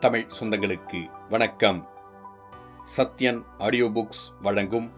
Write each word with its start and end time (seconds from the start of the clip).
தமிழ் 0.00 0.26
சொந்தங்களுக்கு 0.40 1.28
வணக்கம். 1.28 1.88
Sathyan 2.96 3.42
audio 3.58 3.86
books 3.86 4.40
வழங்கும் 4.42 4.92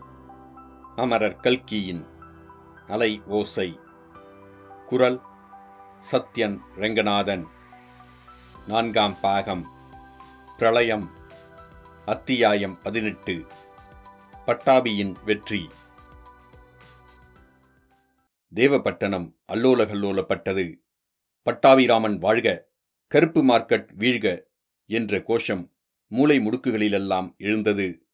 அமரர் 0.96 1.36
கல்கியின் 1.36 2.06
அலை 2.86 3.22
ஓசை. 3.26 3.80
குரல் 4.86 5.20
சத்யன் 6.12 6.58
ரெங்கநாதன். 6.76 7.46
நான்காம் 8.66 9.20
பாகம். 9.20 9.68
பிரளயம். 10.59 11.10
அத்தியாயம் 12.06 12.78
பதினெட்டு. 12.82 13.46
பட்டாபியின் 14.46 15.14
வெற்றி. 15.24 15.70
தேவப்பட்டணம் 18.55 19.34
அல்லோலகல்லோலப்பட்டது. 19.52 20.74
பட்டாபிராமன் 21.42 22.19
வாழ்க 22.19 22.69
கருப்பு 23.06 23.45
மார்க்கெட் 23.45 23.88
வீழ்க 23.98 24.50
என்ற 24.92 25.23
கோஷம் 25.23 25.73
மூளை 26.06 26.38
முடுக்குகளிலெல்லாம் 26.38 27.37
எழுந்தது. 27.37 28.06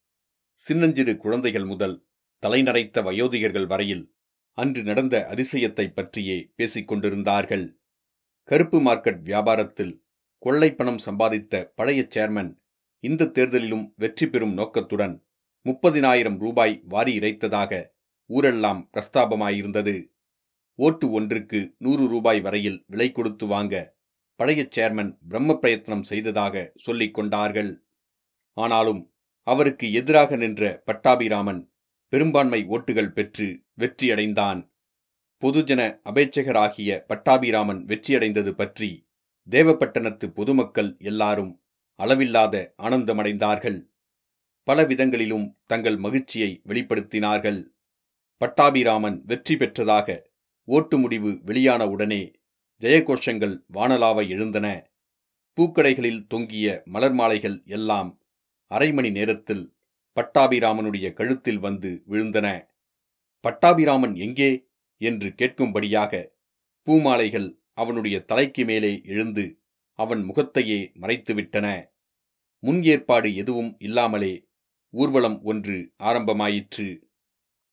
சின்னஞ்சிறு 0.55 1.17
குழந்தைகள் 1.17 1.65
முதல் 1.65 2.07
தலைநரைத்த 2.39 3.03
வயோதிகர்கள் 3.03 3.67
வரையில் 3.67 4.15
அன்று 4.53 4.83
நடந்த 4.83 5.27
அதிசயத்தைப் 5.31 5.95
பற்றியே 5.95 6.53
பேசிக் 6.57 6.89
கொண்டிருந்தார்கள். 6.89 7.81
கருப்பு 8.43 8.81
மார்க்கெட் 8.81 9.23
வியாபாரத்தில் 9.25 10.03
கொள்ளை 10.39 10.75
பணம் 10.75 10.99
சம்பாதித்த 11.07 11.73
பழைய 11.75 12.07
சேர்மன் 12.15 12.59
இந்த 13.01 13.25
தேர்தலிலும் 13.25 13.93
வெற்றி 13.97 14.29
பெறும் 14.29 14.53
நோக்கத்துடன் 14.53 15.27
முப்பதினாயிரம் 15.65 16.39
ரூபாய் 16.39 16.83
வாரி 16.85 17.19
இறைத்ததாக 17.19 17.87
ஊரெல்லாம் 18.27 18.91
பிரஸ்தாபமாயிருந்தது. 18.93 20.11
ஓட்டு 20.75 21.11
ஒன்றுக்கு 21.11 21.75
நூறு 21.79 22.09
ரூபாய் 22.09 22.41
வரையில் 22.41 22.85
விலை 22.87 23.13
கொடுத்து 23.13 23.47
வாங்க 23.47 23.98
பழைய 24.39 24.69
சேர்மன் 24.77 25.19
பிரம்ம 25.29 25.59
பிரயத்னம் 25.63 26.03
செய்ததாக 26.03 26.73
சொல்லிக் 26.77 27.15
கொண்டார்கள். 27.15 27.71
ஆனாலும் 28.57 29.13
அவருக்கு 29.47 29.93
எதிராக 29.93 30.37
நின்ற 30.37 30.83
பட்டாபிராமன் 30.85 31.61
பெரும்பான்மை 32.09 32.61
ஓட்டுகள் 32.69 33.13
பெற்று 33.13 33.47
வெற்றியடைந்தான். 33.79 34.61
பொதுஜன 35.43 35.81
அபேட்சகராகிய 36.05 36.91
பட்டாபிராமன் 37.07 37.81
வெற்றியடைந்தது 37.85 38.51
பற்றி 38.51 38.91
தேவப்பட்டணத்து 39.51 40.27
பொதுமக்கள் 40.27 40.97
எல்லாரும் 40.99 41.53
அளவில்லாத 42.01 42.75
ஆனந்தமடைந்தார்கள். 42.83 43.79
பல 44.63 44.85
விதங்களிலும் 44.85 45.47
தங்கள் 45.67 45.97
மகிழ்ச்சியை 45.97 46.51
வெளிப்படுத்தினார்கள். 46.67 47.61
பட்டாபிராமன் 48.41 49.19
வெற்றி 49.25 49.55
பெற்றதாக 49.55 50.19
ஓட்டு 50.69 50.97
முடிவு 50.99 51.31
வெளியான 51.45 51.83
உடனே 51.89 52.23
ஜெயகோஷங்கள் 52.83 53.65
வானலாவை 53.75 54.29
எழுந்தன. 54.29 54.91
பூக்கடைகளில் 55.57 56.27
தொங்கிய 56.27 56.83
மலர் 56.85 57.13
மாலைகள் 57.13 57.63
எல்லாம் 57.65 58.21
அரை 58.67 58.93
மணி 58.93 59.11
நேரத்தில் 59.11 59.77
பட்டாபிராமனுடைய 60.17 61.13
கழுத்தில் 61.13 61.59
வந்து 61.59 62.03
விழுந்தன. 62.09 62.69
பட்டாபிராமன் 63.41 64.15
எங்கே? 64.15 64.67
என்று 64.97 65.29
கேட்கும்படியாக 65.29 66.31
பூமாலைகள் 66.83 67.59
அவனுடைய 67.73 68.21
தலைக்கு 68.21 68.65
மேலே 68.65 69.01
எழுந்து 69.05 69.59
அவன் 69.93 70.23
முகத்தையே 70.23 70.93
மறைத்துவிட்டன. 71.01 71.91
முன் 72.59 72.85
ஏற்பாடு 72.85 73.35
எதுவும் 73.35 73.77
இல்லாமலே 73.79 74.49
ஊர்வலம் 74.91 75.43
ஒன்று 75.43 75.93
ஆரம்பமாயிற்று. 76.03 77.03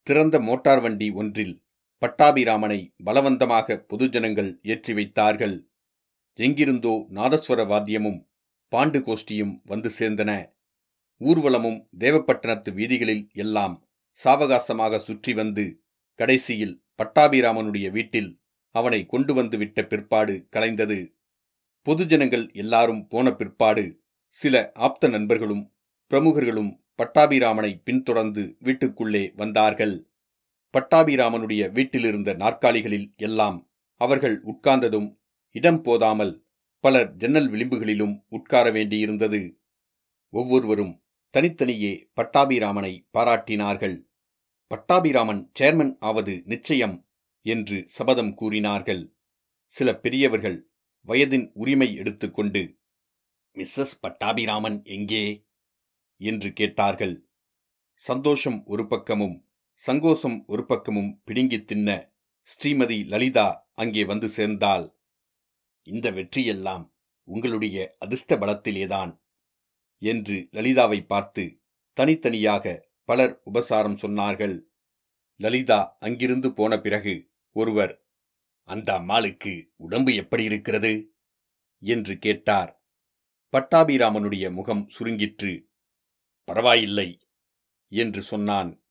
திறந்த 0.02 0.40
மோட்டார் 0.40 0.80
வண்டி 0.80 1.10
ஒன்றில் 1.10 1.65
பட்டாபிராமனை 2.02 2.80
பலவந்தமாக 3.04 3.76
பொதுஜனங்கள் 3.90 4.50
ஏற்றி 4.62 4.92
வைத்தார்கள். 4.92 5.56
எங்கிருந்தோ 6.38 6.94
நாதஸ்வர 7.16 7.60
வாத்தியமும் 7.64 8.20
பாண்டு 8.72 8.98
கோஷ்டியும் 8.98 9.54
வந்து 9.64 9.90
சேர்ந்தன. 9.98 10.32
ஊர்வலமும் 11.20 11.78
தேவப்பட்டணத்து 11.98 12.70
வீதிகளில் 12.72 13.24
எல்லாம் 13.34 13.76
சாவகாசமாக 14.18 14.98
சுற்றி 14.98 15.32
வந்து 15.32 15.64
கடைசியில் 16.18 16.74
பட்டாபிராமனுடைய 17.00 17.86
வீட்டில் 17.90 18.30
அவனை 18.74 19.00
கொண்டு 19.06 19.32
வந்து 19.34 19.56
விட்ட 19.58 19.78
பிற்பாடு 19.82 20.34
கலைந்தது. 20.54 20.98
பொதுஜனங்கள் 21.86 22.44
எல்லாரும் 22.54 23.02
போன 23.08 23.26
பிற்பாடு 23.30 23.84
சில 24.36 24.54
ஆப்த 24.86 25.08
நண்பர்களும் 25.08 25.64
பிரமுகர்களும் 26.10 26.72
பட்டாபிராமனை 26.96 27.72
பின்தொடர்ந்து 27.86 28.42
வீட்டுக்குள்ளே 28.58 29.24
வந்தார்கள். 29.36 29.94
பட்டாபிராமனுடைய 30.76 31.72
வீட்டிலிருந்த 31.72 32.34
நாற்காலிகளில் 32.34 33.14
எல்லாம் 33.16 33.70
அவர்கள் 33.94 34.42
உட்கார்ந்ததும் 34.42 35.20
இடம் 35.50 35.82
போதாமல் 35.82 36.46
பலர் 36.80 37.16
ஜன்னல் 37.16 37.50
விளிம்புகளிலும் 37.50 38.24
உட்கார 38.28 38.70
வேண்டியிருந்தது. 38.70 39.58
ஒவ்வொருவரும் 40.28 41.04
தனித்தனியே 41.30 42.10
பட்டாபிராமனை 42.16 43.08
பாராட்டினார்கள். 43.12 44.08
பட்டாபிராமன் 44.66 45.50
சேர்மன் 45.60 45.96
ஆவது 45.98 46.42
நிச்சயம் 46.44 47.08
என்று 47.42 47.84
சபதம் 47.86 48.34
கூறினார்கள். 48.34 49.16
சில 49.66 49.94
பெரியவர்கள் 49.94 50.70
வயதின் 51.08 51.50
உரிமை 51.54 51.94
எடுத்துக்கொண்டு 51.94 52.78
மிஸ்ஸஸ் 53.56 53.96
பட்டாபிராமன் 54.00 54.84
எங்கே? 54.84 55.46
என்று 56.16 56.52
கேட்டார்கள். 56.52 57.28
சந்தோஷம் 57.94 58.64
ஒரு 58.66 58.86
பக்கமும் 58.86 59.45
சங்கோசம் 59.86 60.46
ஒரு 60.46 60.66
பக்கமும் 60.66 61.22
பிடுங்கித் 61.24 61.66
தின்ன 61.66 62.12
ஸ்ரீமதி 62.42 63.06
லலிதா 63.06 63.70
அங்கே 63.72 64.04
வந்து 64.04 64.28
சேர்ந்தாள். 64.28 64.94
இந்த 65.82 66.10
வெற்றியெல்லாம் 66.10 66.94
உங்களுடைய 67.22 67.96
அதிர்ஷ்ட 67.98 68.36
பலத்திலேதான் 68.36 69.22
என்று 69.98 70.48
லலிதாவை 70.52 71.06
பார்த்து 71.06 71.62
தனித்தனியாக 71.92 72.88
பலர் 73.04 73.40
உபசாரம் 73.44 73.98
சொன்னார்கள். 74.02 74.62
லலிதா 75.36 75.96
அங்கிருந்து 76.00 76.52
போன 76.52 76.78
பிறகு 76.78 77.30
ஒருவர் 77.52 78.06
அந்த 78.62 78.94
அம்மாளுக்கு 78.94 79.72
உடம்பு 79.76 80.14
எப்படி 80.14 80.44
இருக்கிறது? 80.44 81.14
என்று 81.78 82.18
கேட்டார். 82.18 82.84
பட்டாபிராமனுடைய 83.52 84.52
முகம் 84.52 84.88
சுருங்கிற்று. 84.98 85.66
பரவாயில்லை 86.44 87.28
என்று 87.88 88.22
சொன்னான். 88.22 88.85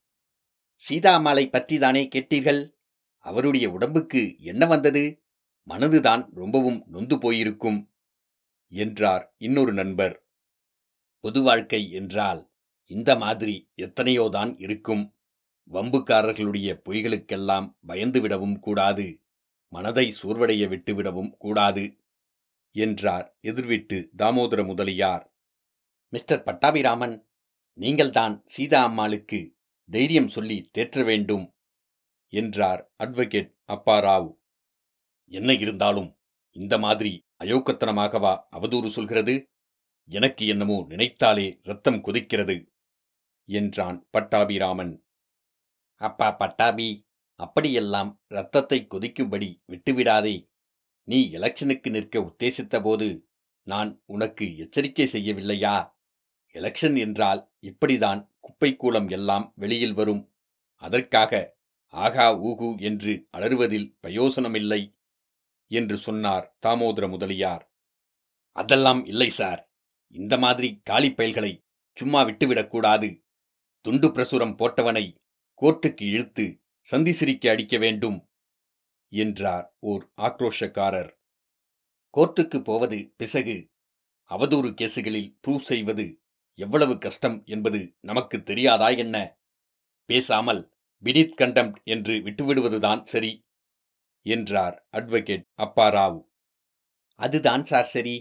சீதாமாலை 0.76 1.48
பற்றிதானே 1.48 2.08
கேட்டீர்கள்? 2.14 2.74
அவருடைய 3.18 3.70
உடம்புக்கு 3.70 4.36
என்ன 4.38 4.66
வந்தது? 4.66 5.22
மனதுதான் 5.68 6.28
ரொம்பவும் 6.34 6.84
நொந்து 6.86 7.18
போயிருக்கும் 7.18 7.92
என்றார் 8.68 9.34
இன்னொரு 9.38 9.72
நண்பர். 9.72 10.26
பொது 11.18 11.42
வாழ்க்கை 11.42 11.90
என்றால் 11.90 12.52
இந்த 12.84 13.16
மாதிரி 13.16 13.70
எத்தனையோதான் 13.76 14.54
இருக்கும். 14.58 15.16
வம்புக்காரர்களுடைய 15.72 16.80
பொய்களுக்கெல்லாம் 16.88 17.76
பயந்துவிடவும் 17.88 18.58
கூடாது. 18.58 19.22
மனதை 19.68 20.14
சோர்வடைய 20.22 20.68
விட்டுவிடவும் 20.68 21.30
கூடாது 21.30 22.04
என்றார் 22.70 23.36
எதிர்விட்டு 23.40 24.08
தாமோதர 24.18 24.66
முதலியார். 24.66 25.36
மிஸ்டர் 26.08 26.42
பட்டாபிராமன் 26.42 27.28
நீங்கள்தான் 27.72 28.42
சீதா 28.46 28.84
அம்மாளுக்கு 28.84 29.55
தைரியம் 29.90 30.28
சொல்லி 30.28 30.70
தேற்ற 30.78 31.04
வேண்டும் 31.04 31.44
என்றார் 32.32 32.92
அட்வொகேட் 32.98 33.52
அப்பாராவ். 33.66 34.28
என்ன 35.32 35.52
இருந்தாலும் 35.52 36.10
இந்த 36.56 36.74
மாதிரி 36.78 37.12
அயோக்கத்தனமாகவா 37.44 38.32
அவதூறு 38.50 38.86
சொல்கிறது? 38.86 39.34
எனக்கு 40.10 40.46
என்னமோ 40.46 40.76
நினைத்தாலே 40.88 41.46
ரத்தம் 41.62 42.00
கொதிக்கிறது 42.04 42.56
என்றான் 43.48 43.98
பட்டாபிராமன். 44.10 44.94
அப்பா 46.00 46.28
பட்டாபி 46.32 46.88
அப்படியெல்லாம் 47.40 48.10
ரத்தத்தை 48.26 48.78
கொதிக்கும்படி 48.90 49.48
விட்டுவிடாதே. 49.66 50.36
நீ 51.08 51.18
எலெக்ஷனுக்கு 51.32 51.88
நிற்க 51.90 52.20
உத்தேசித்த 52.20 52.76
போது 52.82 53.08
நான் 53.66 54.02
உனக்கு 54.04 54.56
எச்சரிக்கை 54.56 55.06
செய்யவில்லையா? 55.12 55.76
எலெக்ஷன் 56.54 56.96
என்றால் 56.98 57.40
இப்படிதான் 57.60 58.20
குப்பைக்கூலம் 58.46 59.10
எல்லாம் 59.10 59.52
வெளியில் 59.56 59.92
வரும். 59.92 60.34
அதற்காக 60.74 61.58
ஆகா 61.86 62.26
ஊகு 62.44 62.80
என்று 62.80 63.28
அலறுவதில் 63.30 63.96
பிரயோசனமில்லை 64.00 64.98
என்று 65.70 65.96
சொன்னார் 65.96 66.56
தாமோதர 66.66 67.08
முதலியார். 67.08 67.74
அதெல்லாம் 68.52 69.04
இல்லை 69.04 69.30
சார். 69.30 69.72
இந்த 70.08 70.38
மாதிரி 70.38 70.82
காலிப்பயல்களை 70.90 71.64
சும்மா 71.94 72.22
விட்டுவிடக்கூடாது 72.22 73.24
துண்டு 73.80 74.08
பிரசுரம் 74.08 74.56
போட்டவனை 74.56 75.16
கோர்ட்டுக்கு 75.62 76.02
இழுத்து 76.02 76.62
சந்தி 76.80 77.12
சிரிக்க 77.12 77.50
அடிக்க 77.50 77.78
வேண்டும் 77.78 78.18
என்றார் 79.12 79.76
ஓர் 79.80 80.10
ஆக்ரோஷக்காரர். 80.16 81.10
கோர்ட்டுக்கு 82.16 82.64
போவது 82.64 83.14
பிசகு. 83.16 83.70
அவதூறு 84.30 84.70
கேசுகளில் 84.72 85.36
ப்ரூவ் 85.46 85.68
செய்வது 85.70 86.06
எவ்வளவு 86.58 86.98
கஷ்டம் 86.98 87.42
என்பது 87.44 87.96
நமக்கு 88.00 88.42
தெரியாதா 88.42 88.88
என்ன? 88.88 89.16
பேசாமல் 90.04 90.62
பினித் 91.04 91.34
கண்டம் 91.34 91.72
என்று 91.84 92.14
விட்டுவிடுவதுதான் 92.14 93.02
சரி 93.04 93.32
என்றார் 94.22 94.88
அட்வொகேட் 94.92 95.44
அப்பாராவ். 95.56 96.18
அதுதான் 97.20 97.64
சார் 97.64 97.84
சரி. 97.84 98.16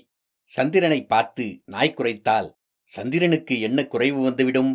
சந்திரனை 0.51 1.05
பார்த்து 1.05 1.45
நாய் 1.65 1.95
குறைத்தால் 1.97 2.49
சந்திரனுக்கு 2.91 3.59
என்ன 3.59 3.87
குறைவு 3.87 4.19
வந்துவிடும்? 4.21 4.73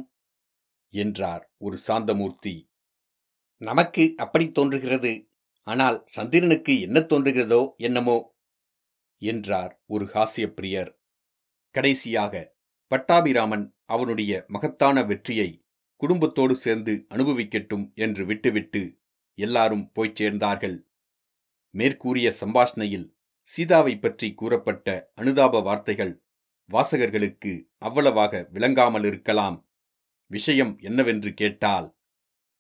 என்றார் 0.93 1.53
ஒரு 1.57 1.77
சாந்தமூர்த்தி. 1.89 2.55
நமக்கு 3.63 4.15
அப்படி 4.17 4.51
தோன்றுகிறது 4.51 5.13
ஆனால் 5.67 5.99
சந்திரனுக்கு 6.07 6.81
என்ன 6.81 7.01
தோன்றுகிறதோ 7.01 7.61
என்னமோ? 7.77 8.19
என்றார் 9.23 9.73
ஒரு 9.87 10.05
ஹாஸ்யப்பிரியர். 10.05 10.91
கடைசியாக 11.75 12.35
பட்டாபிராமன் 12.91 13.65
அவனுடைய 13.87 14.33
மகத்தான 14.49 15.05
வெற்றியை 15.05 15.49
குடும்பத்தோடு 15.97 16.55
சேர்ந்து 16.57 16.93
அனுபவிக்கட்டும் 17.09 17.85
என்று 17.95 18.23
விட்டுவிட்டு 18.27 18.83
எல்லாரும் 19.39 19.85
போய்ச் 19.93 20.19
சேர்ந்தார்கள். 20.21 20.77
மேற்கூறிய 21.75 22.29
சம்பாஷணையில் 22.41 23.07
சீதாவை 23.49 23.95
பற்றி 23.99 24.29
கூறப்பட்ட 24.35 24.87
அனுதாப 25.15 25.63
வார்த்தைகள் 25.63 26.13
வாசகர்களுக்கு 26.71 27.53
அவ்வளவாக 27.79 28.43
விளங்காமல் 28.53 29.05
இருக்கலாம். 29.05 29.57
விஷயம் 30.31 30.73
என்னவென்று 30.79 31.31
கேட்டால் 31.35 31.89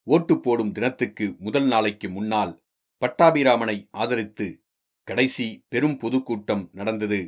ஓட்டு 0.06 0.34
போடும் 0.40 0.72
தினத்துக்கு 0.72 1.26
முதல் 1.38 1.64
நாளைக்கு 1.64 2.08
முன்னால் 2.10 2.52
பட்டாபிராமனை 3.02 3.76
ஆதரித்து 3.90 4.46
கடைசி 5.08 5.46
பெரும் 5.68 5.96
பொதுக்கூட்டம் 5.98 6.64
நடந்தது. 6.72 7.20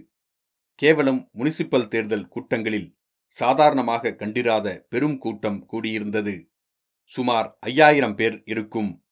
கேவலம் 0.82 1.30
முனிசிபல் 1.38 1.88
தேர்தல் 1.88 2.28
கூட்டங்களில் 2.28 2.98
சாதாரணமாக 3.28 4.14
கண்டிராத 4.14 4.86
பெரும் 4.88 5.18
கூட்டம் 5.18 5.66
கூடியிருந்தது. 5.72 6.50
சுமார் 7.04 7.56
ஐயாயிரம் 7.60 8.14
பேர் 8.14 8.42
இருக்கும். 8.44 9.04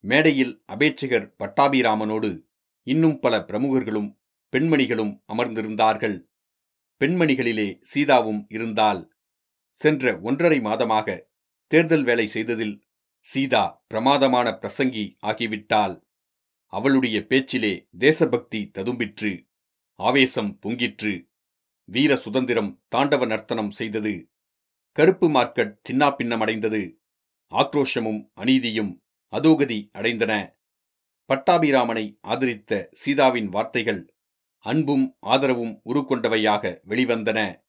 மேடையில் 0.00 0.64
அபேட்சகர் 0.72 1.26
பட்டாபிராமனோடு 1.38 2.46
இன்னும் 2.82 3.18
பல 3.18 3.38
பிரமுகர்களும் 3.38 4.18
பெண்மணிகளும் 4.56 5.24
அமர்ந்திருந்தார்கள். 5.32 6.28
பெண்மணிகளிலே 7.00 7.80
சீதாவும் 7.94 8.44
இருந்தால் 8.48 9.16
சென்ற 9.74 10.18
ஒன்றரை 10.20 10.60
மாதமாக 10.60 11.26
தேர்தல் 11.66 12.02
வேலை 12.02 12.26
செய்ததில் 12.26 12.84
சீதா 13.20 13.84
பிரமாதமான 13.86 14.58
பிரசங்கி 14.62 15.16
ஆகிவிட்டாள். 15.26 16.00
அவளுடைய 16.66 17.26
பேச்சிலே 17.26 17.88
தேசபக்தி 17.98 18.70
ததும்பிற்று. 18.78 19.47
ஆவேசம் 19.98 20.58
பொங்கிற்று. 20.66 21.28
வீர 21.84 22.16
சுதந்திரம் 22.16 22.82
தாண்டவ 22.96 23.26
நர்த்தனம் 23.26 23.70
செய்தது. 23.70 24.30
கருப்பு 24.92 25.28
மார்க்கெட் 25.28 25.74
சின்னாபின்னமடைந்தது 25.88 26.96
ஆக்ரோஷமும் 27.52 28.30
அநீதியும் 28.40 29.00
அதோகதி 29.28 29.90
அடைந்தன. 29.94 30.56
பட்டாபிராமனை 31.28 32.18
ஆதரித்த 32.20 32.88
சீதாவின் 32.92 33.48
வார்த்தைகள் 33.48 34.14
அன்பும் 34.58 35.16
ஆதரவும் 35.20 35.80
உருக்கொண்டவையாக 35.84 36.80
வெளிவந்தன. 36.88 37.62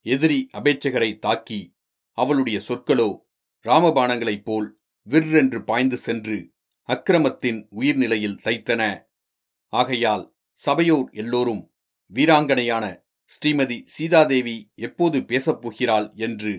எதிரி 0.00 0.48
அபேட்சகரை 0.54 1.18
தாக்கி 1.18 1.76
அவளுடைய 2.12 2.60
சொற்களோ 2.68 3.18
ராமபாணங்களைப் 3.64 4.44
போல் 4.44 4.78
விற்றென்று 5.08 5.64
பாய்ந்து 5.64 5.96
சென்று 5.96 6.52
அக்கிரமத்தின் 6.82 7.66
உயிர்நிலையில் 7.70 8.40
தைத்தன. 8.44 9.06
ஆகையால் 9.68 10.33
சபையோர் 10.60 11.08
எல்லோரும் 11.12 11.62
வீராங்கனையான 12.12 12.84
ஸ்ரீமதி 13.30 13.82
சீதாதேவி 13.84 14.56
எப்போது 14.74 15.18
பேசப்போகிறாள் 15.20 16.14
என்று 16.16 16.52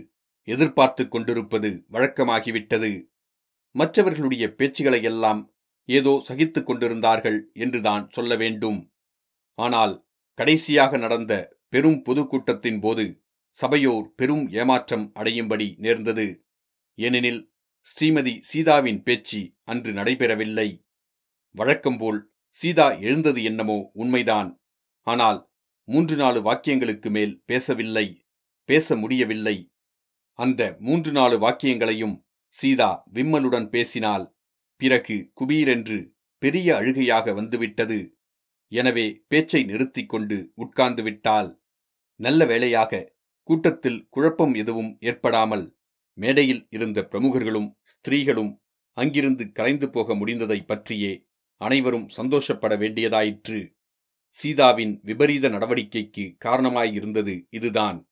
எதிர்பார்த்து 0.47 1.03
கொண்டிருப்பது 1.07 1.69
வழக்கமாகிவிட்டது. 1.92 2.92
மற்றவர்களுடைய 3.71 4.45
பேச்சுகளையெல்லாம் 4.57 5.42
ஏதோ 5.86 6.21
சகித்துக் 6.25 6.65
கொண்டிருந்தார்கள் 6.65 7.51
என்றுதான் 7.53 8.09
சொல்ல 8.09 8.36
வேண்டும். 8.36 8.94
ஆனால் 9.53 10.07
கடைசியாக 10.33 10.98
நடந்த 10.98 11.33
பெரும் 11.69 12.03
பொதுக்கூட்டத்தின் 12.03 12.80
போது 12.80 13.06
சபையோர் 13.50 14.07
பெரும் 14.15 14.45
ஏமாற்றம் 14.51 15.12
அடையும்படி 15.15 15.75
நேர்ந்தது. 15.77 16.27
ஏனெனில் 16.98 17.41
ஸ்ரீமதி 17.88 18.33
சீதாவின் 18.41 19.01
பேச்சு 19.03 19.41
அன்று 19.63 19.91
நடைபெறவில்லை. 19.91 20.69
வழக்கம்போல் 21.56 22.19
சீதா 22.56 22.88
எழுந்தது 23.00 23.40
என்னமோ 23.44 23.78
உண்மைதான். 23.94 24.50
ஆனால் 25.07 25.40
மூன்று 25.88 26.16
நாலு 26.16 26.40
வாக்கியங்களுக்கு 26.42 27.10
மேல் 27.10 27.34
பேசவில்லை 27.46 28.06
பேச 28.69 28.96
முடியவில்லை. 28.96 29.57
அந்த 30.40 30.62
மூன்று 30.80 31.12
நாலு 31.12 31.36
வாக்கியங்களையும் 31.40 32.16
சீதா 32.56 32.90
விம்மலுடன் 33.13 33.68
பேசினால் 33.69 34.25
பிறகு 34.81 35.18
குபீரென்று 35.34 35.98
பெரிய 36.42 36.68
அழுகையாக 36.75 37.34
வந்துவிட்டது. 37.34 38.00
எனவே 38.72 39.06
பேச்சை 39.28 39.62
நிறுத்திக் 39.63 40.10
கொண்டு 40.10 40.38
உட்கார்ந்து 40.56 41.04
விட்டால் 41.04 41.50
நல்ல 42.19 42.46
வேளையாக 42.46 43.04
கூட்டத்தில் 43.50 44.00
குழப்பம் 44.10 44.54
எதுவும் 44.54 44.92
ஏற்படாமல் 45.00 45.66
மேடையில் 46.18 46.63
இருந்த 46.69 47.00
பிரமுகர்களும் 47.12 47.69
ஸ்திரீகளும் 47.84 48.51
அங்கிருந்து 48.98 49.46
கலைந்து 49.51 49.88
போக 49.90 50.16
முடிந்ததை 50.16 50.60
பற்றியே 50.66 51.13
அனைவரும் 51.57 52.07
சந்தோஷப்பட 52.10 52.75
வேண்டியதாயிற்று. 52.75 53.74
சீதாவின் 54.30 55.02
விபரீத 55.04 55.50
நடவடிக்கைக்கு 55.50 56.36
காரணமாயிருந்தது 56.46 57.48
இதுதான். 57.50 58.10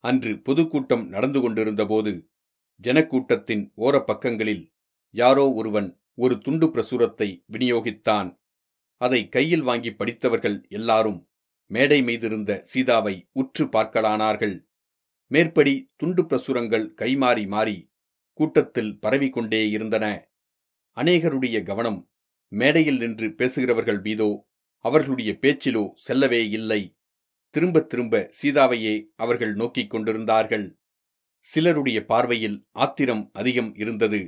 அன்று 0.00 0.38
பொதுக்கூட்டம் 0.38 1.08
நடந்து 1.08 1.40
கொண்டிருந்தபோது 1.40 2.30
ஜனக்கூட்டத்தின் 2.84 3.72
ஓரப்பக்கங்களில் 3.76 4.72
யாரோ 5.10 5.52
ஒருவன் 5.52 6.00
ஒரு 6.14 6.38
துண்டு 6.38 6.66
பிரசுரத்தை 6.66 7.44
விநியோகித்தான். 7.52 8.40
அதை 8.96 9.28
கையில் 9.28 9.62
வாங்கி 9.62 9.90
படித்தவர்கள் 9.92 10.66
எல்லாரும் 10.68 11.28
மேடை 11.66 12.02
மீதிருந்த 12.02 12.60
சீதாவை 12.62 13.28
உற்று 13.32 13.64
பார்க்கலானார்கள். 13.66 14.56
மேற்படி 15.26 15.92
துண்டு 15.96 16.22
பிரசுரங்கள் 16.26 16.94
கைமாறி 16.96 17.46
மாறி 17.46 17.90
கூட்டத்தில் 18.32 18.98
பரவிக்கொண்டே 19.02 19.70
இருந்தன 19.70 20.06
அநேகருடைய 20.96 21.62
கவனம் 21.62 22.11
மேடையில் 22.52 22.98
நின்று 22.98 23.32
பேசுகிறவர்கள் 23.32 24.00
மீதோ 24.00 24.46
அவர்களுடைய 24.78 25.38
பேச்சிலோ 25.40 25.88
செல்லவே 25.96 26.48
இல்லை. 26.48 26.96
திரும்ப 27.50 27.80
திரும்ப 27.82 28.30
சீதாவையே 28.42 28.94
அவர்கள் 29.14 29.54
நோக்கிக் 29.54 29.90
கொண்டிருந்தார்கள். 29.90 30.66
சிலருடைய 31.40 32.04
பார்வையில் 32.04 32.66
ஆத்திரம் 32.70 33.30
அதிகம் 33.32 33.74
இருந்தது. 33.74 34.20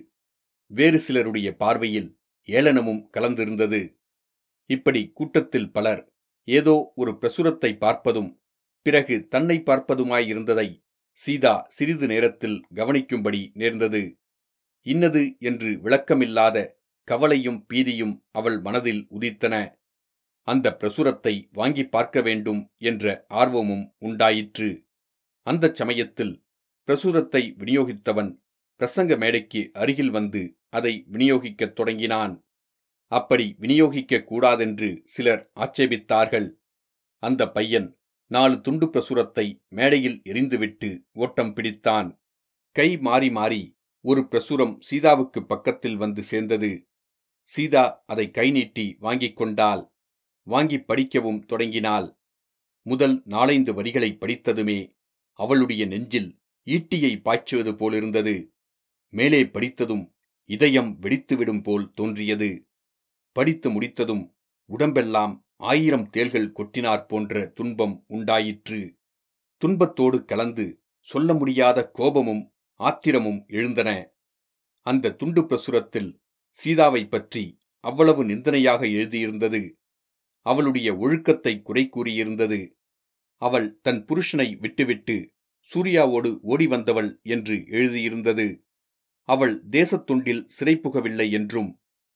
வேறு 0.66 0.98
சிலருடைய 0.98 1.56
பார்வையில் 1.56 2.18
ஏளனமும் 2.48 3.02
கலந்திருந்தது. 3.12 3.96
இப்படி 4.66 5.10
கூட்டத்தில் 5.12 5.70
பலர் 5.70 6.12
ஏதோ 6.44 6.92
ஒரு 6.94 7.18
பிரசுரத்தை 7.20 7.70
பார்ப்பதும் 7.78 8.30
பிறகு 8.82 9.26
தன்னை 9.28 9.62
பார்ப்பதுமாயிருந்ததை 9.66 10.68
சீதா 11.12 11.66
சிறிது 11.68 12.06
நேரத்தில் 12.06 12.64
கவனிக்கும்படி 12.74 13.50
நேர்ந்தது. 13.52 14.02
இன்னது 14.86 15.22
என்று 15.38 15.70
விளக்கமில்லாத 15.82 16.73
கவலையும் 17.04 17.66
பீதியும் 17.72 18.14
அவள் 18.30 18.60
மனதில் 18.60 19.06
உதித்தன. 19.10 19.54
அந்த 20.48 20.76
பிரசுரத்தை 20.80 21.34
வாங்கி 21.52 21.84
பார்க்க 21.84 22.22
வேண்டும் 22.22 22.72
என்ற 22.78 23.24
ஆர்வமும் 23.28 23.94
உண்டாயிற்று. 23.98 24.86
அந்தச் 25.46 25.74
சமயத்தில் 25.74 26.34
பிரசுரத்தை 26.88 27.42
விநியோகித்தவன் 27.60 28.30
பிரசங்க 28.80 29.18
மேடைக்கு 29.18 29.70
அருகில் 29.72 30.10
வந்து 30.10 30.42
அதை 30.68 31.06
விநியோகிக்கத் 31.12 31.72
தொடங்கினான். 31.72 32.34
அப்படி 33.12 33.56
விநியோகிக்க 33.60 34.22
கூடாதென்று 34.24 35.02
சிலர் 35.04 35.50
ஆட்சேபித்தார்கள். 35.60 36.48
அந்த 37.22 37.42
பையன் 37.48 37.88
நாலு 38.30 38.60
துண்டு 38.60 38.86
பிரசுரத்தை 38.86 39.46
மேடையில் 39.68 40.22
எரிந்துவிட்டு 40.24 41.02
ஓட்டம் 41.14 41.54
பிடித்தான். 41.54 42.08
கை 42.76 42.98
மாறி 42.98 43.30
மாறி 43.30 43.62
ஒரு 44.04 44.22
பிரசுரம் 44.30 44.74
சீதாவுக்கு 44.80 45.44
பக்கத்தில் 45.44 45.96
வந்து 45.96 46.22
சேர்ந்தது. 46.22 46.70
சீதா 47.44 48.02
அதை 48.06 48.30
கை 48.30 48.50
நீட்டி 48.50 48.96
வாங்கிக் 48.98 49.36
கொண்டாள். 49.36 49.92
வாங்கி 50.42 50.80
படிக்கவும் 50.80 51.46
தொடங்கினாள். 51.46 52.18
முதல் 52.82 53.22
நாலைந்து 53.24 53.74
வரிகளை 53.74 54.16
படித்ததுமே 54.20 54.96
அவளுடைய 55.32 55.86
நெஞ்சில் 55.86 56.40
ஈட்டியை 56.66 57.20
பாய்ச்சுவது 57.20 57.76
போலிருந்தது. 57.76 58.52
மேலே 59.08 59.44
படித்ததும் 59.44 60.14
இதயம் 60.44 60.98
வெடித்துவிடும் 61.00 61.62
போல் 61.62 61.92
தோன்றியது. 61.92 62.68
படித்து 63.32 63.70
முடித்ததும் 63.70 64.36
உடம்பெல்லாம் 64.64 65.46
ஆயிரம் 65.56 66.10
தேள்கள் 66.10 66.52
கொட்டினார் 66.52 67.06
போன்ற 67.06 67.46
துன்பம் 67.46 68.04
உண்டாயிற்று. 68.06 68.96
துன்பத்தோடு 69.56 70.24
கலந்து 70.24 70.82
சொல்ல 71.00 71.34
முடியாத 71.34 71.90
கோபமும் 71.90 72.52
ஆத்திரமும் 72.74 73.44
எழுந்தன. 73.46 74.10
அந்த 74.80 75.12
துண்டு 75.12 75.42
பிரசுரத்தில் 75.42 76.22
சீதாவை 76.58 77.02
பற்றி 77.06 77.44
அவ்வளவு 77.84 78.24
நிந்தனையாக 78.24 78.86
எழுதியிருந்தது. 78.86 79.62
அவளுடைய 80.46 80.88
ஒழுக்கத்தை 80.96 81.54
குறை 81.62 81.84
கூறியிருந்தது. 81.88 82.60
அவள் 83.42 83.80
தன் 83.80 84.02
புருஷனை 84.04 84.48
விட்டுவிட்டு 84.58 85.16
சூர்யாவோடு 85.70 86.30
ஓடி 86.42 86.66
வந்தவள் 86.66 87.20
என்று 87.22 87.56
எழுதியிருந்தது. 87.70 88.46
அவள் 89.28 89.54
தேசத்துண்டில் 89.70 90.42
சிறைப்புகவில்லை 90.56 91.30
என்றும் 91.30 91.70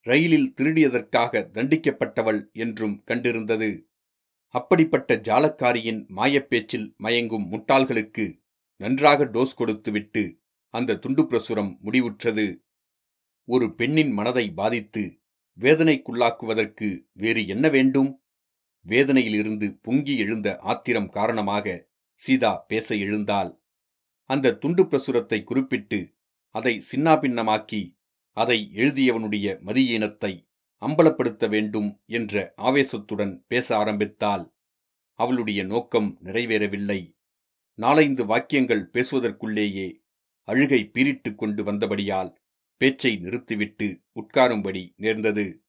ரயிலில் 0.07 0.53
திருடியதற்காக 0.55 1.43
தண்டிக்கப்பட்டவள் 1.53 2.41
என்றும் 2.53 2.97
கண்டிருந்தது. 3.07 3.71
அப்படிப்பட்ட 4.55 5.17
ஜாலக்காரியின் 5.17 6.01
மாயப்பேச்சில் 6.17 6.87
மயங்கும் 7.03 7.47
முட்டாள்களுக்கு 7.53 8.27
நன்றாக 8.81 9.25
டோஸ் 9.25 9.55
கொடுத்துவிட்டு 9.57 10.23
அந்த 10.75 10.97
துண்டு 10.97 11.23
பிரசுரம் 11.23 11.73
முடிவுற்றது. 11.85 12.47
ஒரு 13.51 13.75
பெண்ணின் 13.75 14.11
மனதை 14.11 14.51
பாதித்து 14.51 15.03
வேதனைக்குள்ளாக்குவதற்கு 15.59 16.89
வேறு 17.13 17.47
என்ன 17.47 17.69
வேண்டும்? 17.69 18.11
வேதனையிலிருந்து 18.87 19.79
பொங்கி 19.83 20.19
எழுந்த 20.19 20.59
ஆத்திரம் 20.59 21.09
காரணமாக 21.09 21.89
சீதா 22.15 22.57
பேச 22.69 22.95
எழுந்தால் 22.95 23.63
அந்த 24.31 24.55
துண்டு 24.55 24.85
பிரசுரத்தை 24.85 25.43
குறிப்பிட்டு 25.43 26.01
அதை 26.55 26.83
சின்னாபின்னமாக்கி 26.93 27.83
அதை 28.37 28.71
எழுதியவனுடைய 28.75 29.47
மதியீனத்தை 29.65 30.33
அம்பலப்படுத்த 30.83 31.49
வேண்டும் 31.49 31.89
என்ற 32.07 32.53
ஆவேசத்துடன் 32.57 33.45
பேச 33.47 33.77
ஆரம்பித்தால் 33.77 34.45
அவளுடைய 35.19 35.65
நோக்கம் 35.65 36.19
நிறைவேறவில்லை. 36.25 37.01
நாலைந்து 37.79 38.27
வாக்கியங்கள் 38.27 38.91
பேசுவதற்குள்ளேயே 38.93 39.89
அழுகை 40.49 40.91
பீரிட்டு 40.93 41.35
கொண்டு 41.35 41.65
வந்தபடியால் 41.65 42.31
பேச்சை 42.81 43.17
நிறுத்திவிட்டு 43.17 43.87
உட்காரும்படி 44.15 44.93
நேர்ந்தது. 44.97 45.63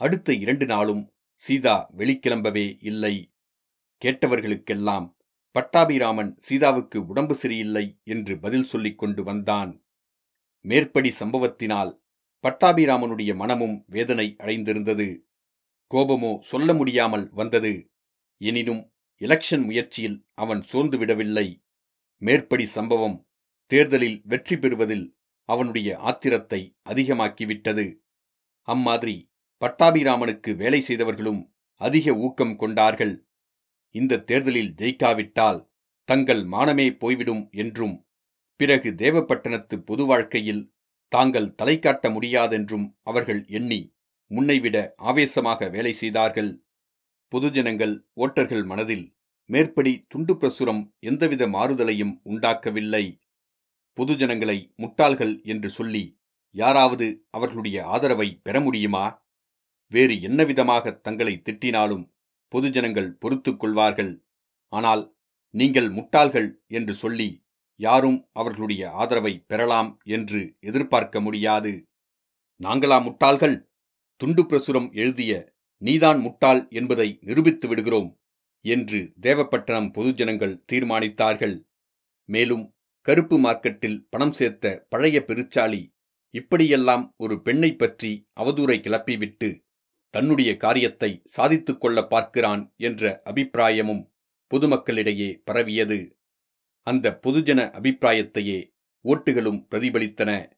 அடுத்த 0.00 0.34
இரண்டு 0.34 0.66
நாளும் 0.66 1.02
சீதா 1.34 1.90
வெளிக்கிளம்பவே 1.96 2.78
இல்லை. 2.80 3.14
கேட்டவர்களுக்கெல்லாம் 4.02 5.06
பட்டாபிராமன் 5.54 6.36
சீதாவுக்கு 6.40 7.06
உடம்பு 7.06 7.34
சரியில்லை 7.34 8.00
என்று 8.04 8.38
பதில் 8.38 8.64
சொல்லிக் 8.64 8.98
கொண்டு 8.98 9.22
வந்தான். 9.22 9.84
மேற்படி 10.64 11.10
சம்பவத்தினால் 11.20 11.92
பட்டாபிராமனுடைய 12.44 13.34
மனமும் 13.34 13.84
வேதனை 13.86 14.36
அடைந்திருந்தது. 14.38 15.08
கோபமோ 15.90 16.38
சொல்ல 16.40 16.74
முடியாமல் 16.74 17.26
வந்தது. 17.30 17.72
எனினும் 18.40 18.82
எலெக்ஷன் 19.20 19.64
முயற்சியில் 19.64 20.18
அவன் 20.34 20.62
சோர்ந்து 20.62 20.98
விடவில்லை. 20.98 21.48
மேற்படி 22.22 22.66
சம்பவம் 22.66 23.16
தேர்தலில் 23.70 24.18
வெற்றி 24.24 24.56
பெறுவதில் 24.56 25.06
அவனுடைய 25.52 25.88
ஆத்திரத்தை 26.08 26.60
அதிகமாக்கிவிட்டது. 26.90 27.86
அம்மாதிரி 28.68 29.16
பட்டாபிராமனுக்கு 29.62 30.50
வேலை 30.56 30.80
செய்தவர்களும் 30.80 31.40
அதிக 31.80 32.14
ஊக்கம் 32.26 32.54
கொண்டார்கள். 32.56 33.14
இந்த 33.94 34.22
தேர்தலில் 34.28 34.72
ஜெயிக்காவிட்டால் 34.80 35.60
தங்கள் 36.08 36.42
மானமே 36.52 36.86
போய்விடும் 37.02 37.42
என்றும் 37.62 37.96
பிறகு 38.60 38.88
தேவப்பட்டணத்து 39.02 39.76
பொது 39.88 40.04
வாழ்க்கையில் 40.06 40.62
தாங்கள் 41.12 41.54
தலை 41.54 41.76
காட்ட 41.78 42.04
முடியாதென்றும் 42.10 42.86
அவர்கள் 43.02 43.40
எண்ணி 43.58 43.80
முன்னைவிட 44.30 44.76
ஆவேசமாக 45.08 45.68
வேலை 45.68 45.92
செய்தார்கள். 46.00 46.50
பொதுஜனங்கள் 47.32 47.94
ஓட்டர்கள் 48.22 48.64
மனதில் 48.64 49.06
மேற்படி 49.50 49.92
துண்டு 50.12 50.34
பிரசுரம் 50.34 50.82
எந்தவித 51.08 51.42
மாறுதலையும் 51.46 52.14
உண்டாக்கவில்லை. 52.30 53.04
பொதுஜனங்களை 53.96 54.72
முட்டாள்கள் 54.76 55.42
என்று 55.42 55.70
சொல்லி 55.70 56.20
யாராவது 56.50 57.26
அவர்களுடைய 57.30 57.84
ஆதரவை 57.84 58.40
பெற 58.42 58.60
முடியுமா? 58.60 59.04
வேறு 59.92 60.20
என்ன 60.20 60.44
விதமாக 60.44 60.92
தங்களை 60.92 61.42
திட்டினாலும் 61.44 62.04
பொதுஜனங்கள் 62.52 63.10
பொறுத்துக் 63.10 63.60
கொள்வார்கள். 63.60 64.12
ஆனால் 64.72 65.16
நீங்கள் 65.54 65.88
முட்டாள்கள் 65.90 66.48
என்று 66.66 66.94
சொல்லி 66.94 67.28
யாரும் 67.80 68.28
அவர்களுடைய 68.32 68.90
ஆதரவை 68.90 69.44
பெறலாம் 69.46 70.00
என்று 70.04 70.56
எதிர்பார்க்க 70.60 71.20
முடியாது. 71.20 71.88
நாங்களா 72.60 72.98
முட்டாள்கள்? 73.02 73.56
துண்டு 74.16 74.42
பிரசுரம் 74.42 74.92
எழுதிய 74.92 75.32
நீதான் 75.82 76.20
முட்டாள் 76.20 76.68
என்பதை 76.70 77.18
நிரூபித்து 77.20 77.68
விடுகிறோம் 77.68 78.10
என்று 78.64 79.12
தேவப்பட்டணம் 79.20 79.88
பொதுஜனங்கள் 79.90 80.60
தீர்மானித்தார்கள். 80.72 81.56
மேலும் 82.28 82.64
கருப்பு 83.00 83.38
மார்க்கெட்டில் 83.38 84.06
பணம் 84.10 84.32
சேர்த்த 84.32 84.86
பழைய 84.88 85.24
பெருச்சாளி 85.26 85.92
இப்படியெல்லாம் 86.30 87.14
ஒரு 87.16 87.42
பெண்ணை 87.42 87.76
பற்றி 87.76 88.28
அவதூறை 88.40 88.76
கிளப்பிவிட்டு 88.80 89.62
தன்னுடைய 90.10 90.56
காரியத்தை 90.56 91.22
சாதித்துக் 91.24 91.80
கொள்ள 91.80 92.06
பார்க்கிறான் 92.06 92.72
என்ற 92.76 93.20
அபிப்பிராயமும் 93.24 94.08
பொதுமக்களிடையே 94.50 95.40
பரவியது. 95.44 96.16
அந்த 96.82 97.20
பொதுஜன 97.26 97.60
அபிப்பிராயத்தையே 97.70 98.72
ஓட்டுகளும் 99.04 99.66
பிரதிபலித்தன. 99.70 100.50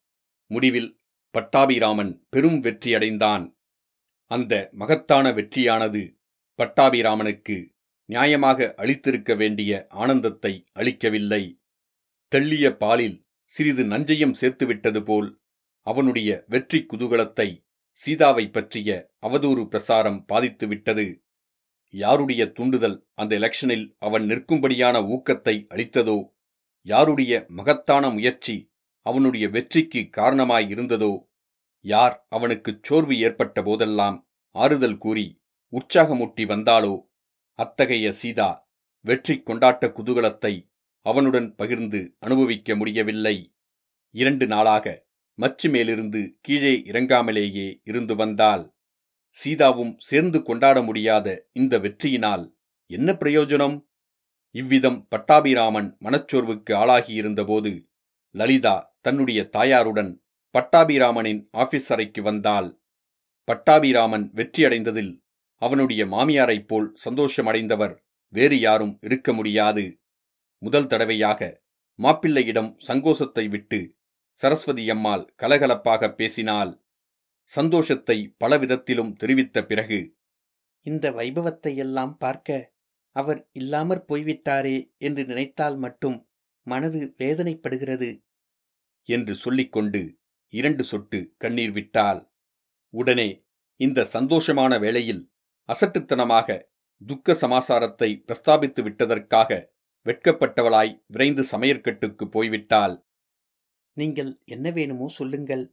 முடிவில் 0.46 1.00
பட்டாபிராமன் 1.30 2.26
பெரும் 2.28 2.62
வெற்றியடைந்தான். 2.62 3.44
அந்த 4.26 4.68
மகத்தான 4.72 5.32
வெற்றியானது 5.32 6.02
பட்டாபிராமனுக்கு 6.58 7.56
நியாயமாக 8.08 8.74
அளித்திருக்க 8.76 9.36
வேண்டிய 9.36 9.86
ஆனந்தத்தை 9.88 10.66
அளிக்கவில்லை. 10.72 11.61
தெள்ளிய 12.32 12.66
பாலில் 12.76 13.16
சிறிது 13.54 13.84
நஞ்சையும் 13.84 14.36
சேர்த்துவிட்டது 14.40 15.00
போல் 15.00 15.28
அவனுடைய 15.86 16.30
வெற்றி 16.48 16.78
குதூகலத்தை 16.86 17.48
சீதாவை 18.00 18.44
பற்றிய 18.50 18.90
அவதூறு 19.22 19.62
பிரசாரம் 19.64 20.20
பாதித்துவிட்டது 20.32 21.06
யாருடைய 21.94 22.42
தூண்டுதல் 22.52 22.96
அந்த 23.12 23.32
எலெக்ஷனில் 23.36 23.86
அவன் 23.98 24.24
நிற்கும்படியான 24.26 24.96
ஊக்கத்தை 25.08 25.56
அளித்ததோ 25.68 26.18
யாருடைய 26.86 27.32
மகத்தான 27.48 28.04
முயற்சி 28.10 28.56
அவனுடைய 29.06 29.44
வெற்றிக்கு 29.48 30.00
காரணமாயிருந்ததோ 30.16 31.12
யார் 31.84 32.16
அவனுக்குச் 32.28 32.82
சோர்வு 32.82 33.14
ஏற்பட்ட 33.18 33.62
போதெல்லாம் 33.62 34.18
ஆறுதல் 34.54 34.98
கூறி 34.98 35.26
உற்சாகமூட்டி 35.72 36.44
வந்தாளோ 36.46 36.94
அத்தகைய 37.58 38.08
சீதா 38.12 38.50
வெற்றி 39.04 39.34
கொண்டாட்ட 39.42 39.86
குதூகலத்தை 39.92 40.54
அவனுடன் 41.06 41.54
பகிர்ந்து 41.54 42.16
அனுபவிக்க 42.18 42.76
முடியவில்லை. 42.76 43.54
இரண்டு 44.10 44.46
நாளாக 44.46 45.06
மச்சு 45.38 45.68
மேலிருந்து 45.68 46.38
கீழே 46.40 46.82
இறங்காமலேயே 46.86 47.80
இருந்து 47.84 48.16
வந்தாள். 48.16 48.64
சீதாவும் 49.28 49.94
சேர்ந்து 49.98 50.42
கொண்டாட 50.42 50.82
முடியாத 50.82 51.48
இந்த 51.52 51.78
வெற்றியினால் 51.78 52.44
என்ன 52.86 53.12
பிரயோஜனம்? 53.12 53.76
இவ்விதம் 54.50 55.06
பட்டாபிராமன் 55.08 55.96
மனச்சோர்வுக்கு 56.00 56.72
ஆளாகியிருந்தபோது 56.72 57.72
லலிதா 58.34 58.96
தன்னுடைய 59.00 59.48
தாயாருடன் 59.56 60.20
பட்டாபிராமனின் 60.54 61.48
ஆபீஸ் 61.50 61.92
அறைக்கு 61.92 62.22
வந்தாள். 62.22 62.68
பட்டாபிராமன் 63.48 64.32
வெற்றியடைந்ததில் 64.34 65.12
அவனுடைய 65.62 66.06
மாமியாரைப் 66.06 66.66
போல் 66.66 66.88
சந்தோஷமடைந்தவர் 67.04 67.94
வேறு 68.32 68.60
யாரும் 68.60 68.98
இருக்க 69.02 69.32
முடியாது. 69.32 69.84
முதல் 70.62 70.86
தடவையாக 70.86 71.40
மாப்பிள்ளையிடம் 71.98 72.70
சங்கோசத்தை 72.88 73.44
விட்டு 73.48 73.80
சரஸ்வதி 74.40 74.84
அம்மாள் 74.90 75.24
கலகலப்பாக 75.42 76.08
பேசினாள் 76.14 76.72
சந்தோஷத்தை 77.50 78.18
பலவிதத்திலும் 78.44 79.12
தெரிவித்த 79.12 79.64
பிறகு 79.64 80.00
இந்த 80.86 81.06
வைபவத்தை 81.10 81.72
எல்லாம் 81.76 82.14
பார்க்க 82.16 82.70
அவர் 83.16 83.40
இல்லாமற் 83.52 84.04
போய்விட்டாரே 84.08 84.76
என்று 84.98 85.22
நினைத்தால் 85.24 85.76
மட்டும் 85.76 86.18
மனது 86.66 87.00
வேதனைப்படுகிறது. 87.18 88.10
என்று 89.08 89.34
சொல்லிக்கொண்டு 89.34 90.00
இரண்டு 90.52 90.84
சொட்டு 90.84 91.18
கண்ணீர் 91.36 91.72
விட்டாள். 91.72 92.20
உடனே 92.94 93.28
இந்த 93.80 94.06
சந்தோஷமான 94.12 94.72
வேளையில் 94.78 95.22
அசட்டுத்தனமாக 95.68 96.58
துக்க 97.02 97.34
சமாசாரத்தை 97.34 98.10
பிரஸ்தாபித்து 98.26 98.80
விட்டதற்காக 98.82 99.50
வெட்கப்பட்டவளாய் 100.06 100.92
விரைந்து 101.06 101.42
சமையற்கட்டுக்கு 101.42 102.24
போய்விட்டாள். 102.26 102.94
நீங்கள் 103.96 104.30
என்ன 104.44 104.66
வேணுமோ 104.70 105.06
சொல்லுங்கள். 105.08 105.64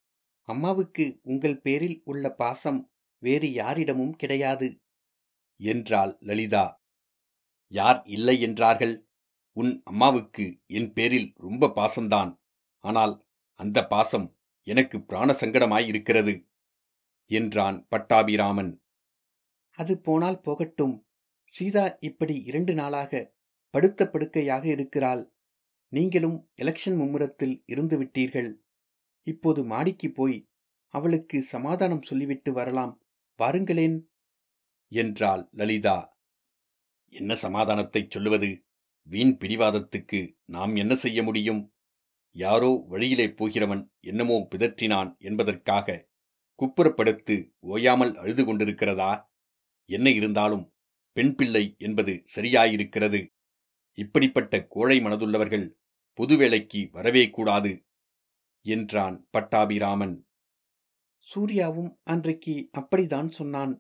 அம்மாவுக்கு 0.50 1.06
உங்கள் 1.22 1.58
பேரில் 1.62 2.02
உள்ள 2.04 2.26
பாசம் 2.34 2.80
வேறு 3.24 3.48
யாரிடமும் 3.54 4.16
கிடையாது. 4.16 4.68
என்றாள் 5.60 6.18
லலிதா. 6.20 6.66
யார் 7.68 8.00
இல்லை 8.06 8.36
என்றார்கள். 8.42 8.96
உன் 9.58 9.82
அம்மாவுக்கு 9.84 10.46
என் 10.66 10.92
பேரில் 10.94 11.30
ரொம்ப 11.38 11.72
பாசம்தான். 11.76 12.32
ஆனால் 12.84 13.14
அந்த 13.60 13.80
பாசம் 13.88 14.28
எனக்கு 14.68 14.98
பிராண 15.02 15.30
சங்கடமாயிருக்கிறது 15.34 16.34
என்றான் 17.32 17.78
பட்டாபிராமன். 17.90 18.72
அது 19.78 19.94
போனால் 19.98 20.42
போகட்டும். 20.42 20.96
சீதா 21.56 21.84
இப்படி 22.00 22.36
இரண்டு 22.44 22.74
நாளாக 22.74 23.12
படுத்த 23.70 24.10
படுக்கையாக 24.10 24.68
இருக்கிறாள். 24.68 25.34
நீங்களும் 25.94 26.50
எலெக்ஷன் 26.58 26.98
மும்முரத்தில் 26.98 27.64
இருந்து 27.66 28.04
விட்டீர்கள். 28.04 28.54
இப்போது 29.28 29.64
மாடிக்கு 29.64 30.12
போய் 30.12 30.48
அவளுக்கு 30.88 31.42
சமாதானம் 31.42 32.02
சொல்லிவிட்டு 32.02 32.52
வரலாம். 32.54 33.02
வாருங்களேன். 33.40 34.06
என்றாள் 34.92 35.50
லலிதா. 35.52 36.18
என்ன 37.10 37.34
சமாதானத்தைச் 37.34 38.10
சொல்லுவது? 38.10 38.64
வீண் 39.02 39.38
பிடிவாதத்துக்கு 39.40 40.38
நாம் 40.46 40.76
என்ன 40.76 40.96
செய்ய 40.96 41.24
முடியும்? 41.24 41.74
யாரோ 42.36 42.86
வழியிலே 42.88 43.34
போகிறவன் 43.34 43.92
என்னமோ 44.00 44.48
பிதற்றினான் 44.56 45.18
என்பதற்காக 45.18 46.08
குப்புறப்படுத்து 46.60 47.52
ஓயாமல் 47.60 48.16
அழுது 48.16 48.44
கொண்டிருக்கிறதா? 48.46 49.26
என்ன 49.90 50.12
இருந்தாலும் 50.12 50.74
பெண் 51.12 51.36
பிள்ளை 51.36 51.76
என்பது 51.78 52.24
சரியாயிருக்கிறது. 52.36 53.28
இப்படிப்பட்ட 54.00 54.54
கோழை 54.68 54.98
மனதுள்ளவர்கள் 55.00 55.68
பொது 56.20 56.36
வேலைக்கு 56.38 56.82
வரவே 56.92 57.24
கூடாது 57.30 57.72
என்றான் 58.66 59.18
பட்டாபிராமன். 59.32 60.16
சூர்யாவும் 61.28 61.92
அன்றைக்கு 62.04 62.56
அப்படிதான் 62.78 63.30
சொன்னான். 63.30 63.74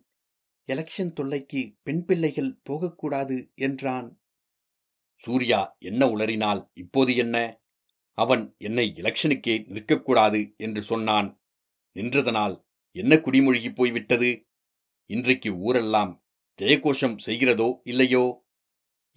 எலெக்ஷன் 0.69 1.13
தொல்லைக்கு 1.13 1.61
பெண் 1.83 2.03
பிள்ளைகள் 2.05 2.51
போகக்கூடாது 2.63 3.37
என்றான். 3.55 4.07
சூர்யா 5.21 5.61
என்ன 5.79 6.01
உளறினால் 6.05 6.61
இப்போது 6.73 7.11
என்ன? 7.15 7.35
அவன் 8.17 8.43
என்னை 8.57 8.85
எலெக்ஷனுக்கே 8.95 9.55
நிற்கக்கூடாது 9.75 10.39
என்று 10.57 10.81
சொன்னான். 10.81 11.29
நின்றதனால் 11.95 12.55
என்ன 12.95 13.15
குடிமொழிகி 13.15 13.71
போய்விட்டது? 13.75 14.29
இன்றைக்கு 15.09 15.49
ஊரெல்லாம் 15.59 16.11
ஜெயகோஷம் 16.59 17.17
செய்கிறதோ 17.25 17.69
இல்லையோ? 17.83 18.23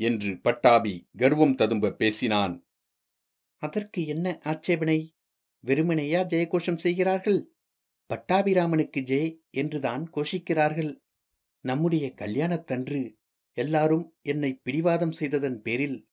என்று 0.03 0.41
பட்டாபி 0.41 1.09
கர்வம் 1.17 1.55
ததும்ப 1.55 1.91
பேசினான். 1.91 2.67
அதற்கு 3.57 4.07
என்ன 4.07 4.39
ஆட்சேபனை? 4.43 5.15
வெறுமனையா 5.67 6.21
ஜெயகோஷம் 6.27 6.83
செய்கிறார்கள்? 6.85 7.55
பட்டாபிராமனுக்கு 8.11 9.01
ஜெய் 9.01 9.37
என்றுதான் 9.51 10.11
கோஷிக்கிறார்கள். 10.15 11.01
நம்முடைய 11.61 12.15
கல்யாணத்தன்று 12.15 13.19
எல்லாரும் 13.53 14.15
என்னை 14.23 14.55
பிடிவாதம் 14.55 15.13
செய்ததன் 15.13 15.63
பேரில் 15.63 16.09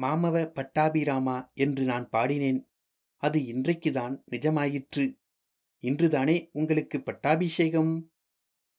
மாமவ 0.00 0.36
பட்டாபிராமா 0.54 1.52
என்று 1.54 1.84
நான் 1.84 2.08
பாடினேன். 2.12 2.60
அது 3.16 3.38
இன்றைக்குதான் 3.40 4.16
நிஜமாயிற்று. 4.30 5.18
இன்றுதானே 5.82 6.48
உங்களுக்கு 6.52 7.02
பட்டாபிஷேகம்? 7.02 8.12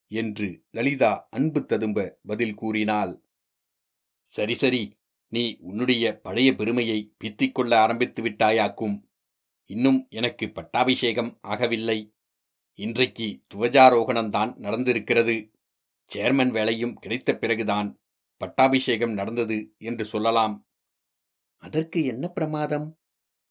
என்று 0.07 0.63
லலிதா 0.71 1.27
அன்பு 1.31 1.65
ததும்ப 1.65 2.19
பதில் 2.27 2.53
கூறினாள். 2.53 3.24
சரி 4.35 4.55
சரி. 4.55 4.97
நீ 5.27 5.57
உன்னுடைய 5.59 6.19
பழைய 6.19 6.55
பெருமையை 6.55 7.13
பித்திக்கொள்ள 7.17 7.79
ஆரம்பித்து 7.79 8.23
விட்டாயாக்கும். 8.23 9.03
இன்னும் 9.65 10.07
எனக்கு 10.09 10.51
பட்டாபிஷேகம் 10.51 11.39
ஆகவில்லை. 11.47 12.13
இன்றைக்கு 12.79 13.43
துவஜாரோகணம்தான் 13.53 14.51
நடந்திருக்கிறது. 14.57 15.51
சேர்மன் 16.15 16.51
வேலையும் 16.51 16.93
கிடைத்த 16.93 17.37
பிறகுதான் 17.37 17.99
பட்டாபிஷேகம் 18.37 19.13
நடந்தது 19.13 19.73
என்று 19.77 20.05
சொல்லலாம். 20.05 20.67
அதற்கு 21.57 22.03
என்ன 22.03 22.27
பிரமாதம்? 22.27 22.99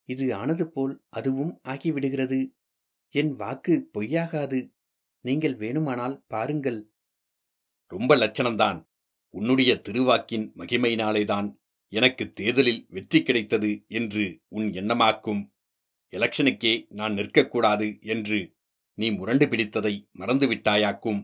இது 0.04 0.34
ஆனது 0.34 0.70
போல் 0.70 1.02
அதுவும் 1.08 1.60
ஆகிவிடுகிறது. 1.62 2.54
என் 3.10 3.36
வாக்கு 3.36 3.90
பொய்யாகாது. 3.98 4.70
நீங்கள் 5.20 5.56
வேணுமானால் 5.56 6.24
பாருங்கள். 6.26 6.92
ரொம்ப 7.86 8.16
லட்சணம்தான். 8.16 8.92
உன்னுடைய 9.34 9.72
திருவாக்கின் 9.86 10.46
மகிமையினாலேதான் 10.56 11.48
எனக்கு 11.92 12.24
தேர்தலில் 12.32 12.82
வெற்றி 12.88 13.20
கிடைத்தது 13.22 13.70
என்று 13.88 14.24
உன் 14.48 14.68
எண்ணமாக்கும். 14.70 15.42
எலெக்ஷனுக்கே 16.12 16.74
நான் 16.90 17.14
நிற்கக்கூடாது 17.14 17.86
என்று 18.04 18.38
நீ 18.98 19.06
முரண்டு 19.10 19.46
பிடித்ததை 19.46 19.94
மறந்துவிட்டாயாக்கும். 20.18 21.20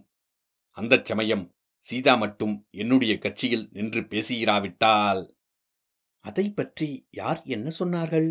அந்தச் 0.76 1.04
சமயம் 1.04 1.44
சீதா 1.86 2.14
மட்டும் 2.16 2.54
என்னுடைய 2.72 3.12
கட்சியில் 3.18 3.66
நின்று 3.72 4.00
பேசியிராவிட்டால் 4.12 5.22
அதை 6.24 6.46
பற்றி 6.50 6.88
யார் 7.10 7.40
என்ன 7.46 7.68
சொன்னார்கள்? 7.78 8.30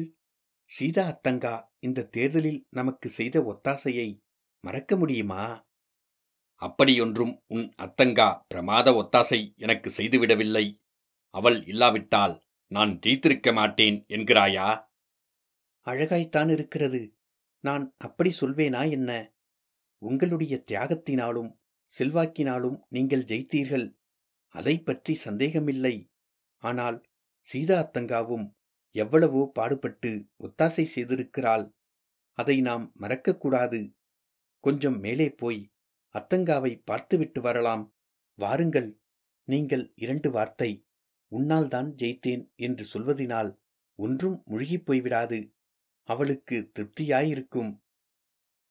சீதா 0.71 1.03
அத்தங்கா 1.11 1.53
இந்த 1.79 2.07
தேர்தலில் 2.15 2.59
நமக்கு 2.69 3.07
செய்த 3.09 3.35
ஒத்தாசையை 3.51 4.09
மறக்க 4.63 4.93
முடியுமா? 4.97 5.43
அப்படியொன்றும் 6.61 7.33
உன் 7.47 7.67
அத்தங்கா 7.77 8.27
பிரமாத 8.47 8.87
ஒத்தாசை 8.93 9.39
எனக்கு 9.55 9.89
செய்துவிடவில்லை. 9.89 10.65
அவள் 11.33 11.57
இல்லாவிட்டால் 11.65 12.35
நான் 12.71 12.91
ஜெயித்திருக்க 13.03 13.49
மாட்டேன் 13.53 13.97
என்கிறாயா? 14.07 14.67
அழகாய்த்தான் 15.87 16.49
இருக்கிறது. 16.49 17.01
நான் 17.63 17.95
அப்படி 17.97 18.31
சொல்வேனா 18.41 18.81
என்ன? 18.89 19.11
உங்களுடைய 20.01 20.63
தியாகத்தினாலும் 20.67 21.49
செல்வாக்கினாலும் 21.93 22.77
நீங்கள் 22.87 23.23
ஜெயித்தீர்கள். 23.23 23.87
அதை 24.55 24.75
பற்றி 24.79 25.13
சந்தேகமில்லை. 25.15 25.95
ஆனால் 26.63 26.97
சீதா 27.47 27.75
அத்தங்காவும் 27.83 28.45
எவ்வளவோ 28.95 29.41
பாடுபட்டு 29.53 30.11
ஒத்தாசை 30.37 30.85
செய்திருக்கிறாள். 30.95 31.65
அதை 32.37 32.55
நாம் 32.61 32.85
மறக்கக்கூடாது. 32.99 33.79
கொஞ்சம் 34.63 34.97
மேலே 34.99 35.27
போய் 35.31 35.61
அத்தங்காவை 36.13 36.81
பார்த்துவிட்டு 36.85 37.41
வரலாம். 37.41 37.95
வாருங்கள் 38.33 38.99
நீங்கள் 39.43 39.91
இரண்டு 39.95 40.31
வார்த்தை 40.31 40.85
உன்னால்தான் 41.31 41.93
ஜெயித்தேன் 41.95 42.55
என்று 42.55 42.87
சொல்வதினால் 42.93 43.57
ஒன்றும் 43.95 44.43
முழுகிப் 44.45 44.91
போய்விடாது. 44.91 45.53
அவளுக்கு 46.03 46.71
திருப்தியாயிருக்கும். 46.79 47.79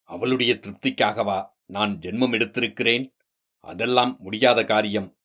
அவளுடைய 0.03 0.55
திருப்திக்காகவா 0.55 1.48
நான் 1.64 1.98
ஜென்மம் 1.98 2.33
எடுத்திருக்கிறேன்? 2.33 3.14
அதெல்லாம் 3.59 4.16
முடியாத 4.20 4.64
காரியம். 4.64 5.18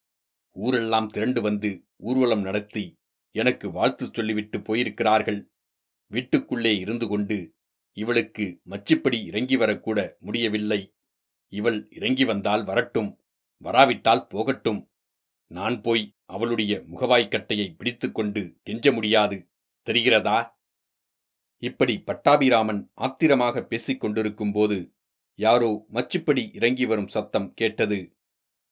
ஊரெல்லாம் 0.52 1.08
திரண்டு 1.08 1.41
வந்து 1.41 1.86
ஊர்வலம் 1.95 2.41
நடத்தி 2.41 3.02
எனக்கு 3.32 3.71
வாழ்த்து 3.71 4.10
சொல்லிவிட்டு 4.13 4.58
போயிருக்கிறார்கள். 4.58 5.52
வீட்டுக்குள்ளே 6.08 6.78
இருந்து 6.78 7.08
கொண்டு 7.08 7.56
இவளுக்கு 7.91 8.62
மச்சிப்படி 8.69 9.23
இறங்கி 9.26 9.58
வரக்கூட 9.58 10.19
முடியவில்லை. 10.19 10.92
இவள் 11.54 11.88
இறங்கி 11.89 12.26
வந்தால் 12.26 12.63
வரட்டும் 12.63 13.24
வராவிட்டால் 13.58 14.28
போகட்டும். 14.28 14.92
நான் 15.48 15.82
போய் 15.82 16.16
அவளுடைய 16.26 16.84
முகவாய்க்கட்டையை 16.92 17.76
பிடித்துக்கொண்டு 17.78 18.60
கெஞ்ச 18.63 18.92
முடியாது 18.92 19.50
தெரிகிறதா? 19.86 20.56
இப்படி 21.58 22.04
பட்டாபிராமன் 22.06 22.92
ஆத்திரமாக 22.94 23.63
பேசிக் 23.63 24.00
கொண்டிருக்கும்போது 24.00 24.94
யாரோ 25.36 25.86
மச்சுப்படி 25.94 26.56
இறங்கி 26.56 26.86
வரும் 26.86 27.08
சத்தம் 27.08 27.54
கேட்டது. 27.54 28.18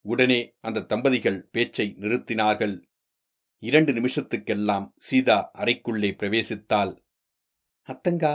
உடனே 0.01 0.55
அந்த 0.59 0.83
தம்பதிகள் 0.83 1.47
பேச்சை 1.51 1.95
நிறுத்தினார்கள். 1.99 2.75
இரண்டு 3.63 3.91
நிமிஷத்துக்கெல்லாம் 3.93 4.91
சீதா 4.97 5.51
அறைக்குள்ளே 5.57 6.09
பிரவேசித்தாள். 6.21 6.93
அத்தங்கா 7.89 8.33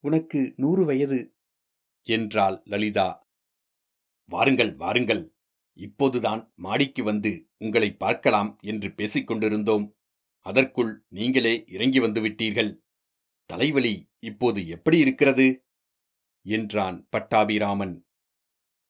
உனக்கு 0.00 0.52
நூறு 0.56 0.84
வயது 0.84 1.36
என்றாள் 2.02 2.62
லலிதா. 2.64 3.23
வாருங்கள் 4.24 4.76
வாருங்கள். 4.76 5.32
இப்போதுதான் 5.72 6.52
மாடிக்கு 6.54 7.02
வந்து 7.02 7.48
உங்களை 7.56 7.92
பார்க்கலாம் 7.92 8.58
என்று 8.62 8.92
பேசிக் 8.92 9.26
கொண்டிருந்தோம். 9.26 9.96
அதற்குள் 10.40 11.04
நீங்களே 11.08 11.64
இறங்கி 11.68 12.00
வந்து 12.00 12.20
விட்டீர்கள். 12.20 12.82
தலைவலி 13.46 14.10
இப்போது 14.18 14.68
எப்படி 14.68 14.98
இருக்கிறது? 14.98 15.64
என்றான் 16.42 17.08
பட்டாபிராமன். 17.10 18.06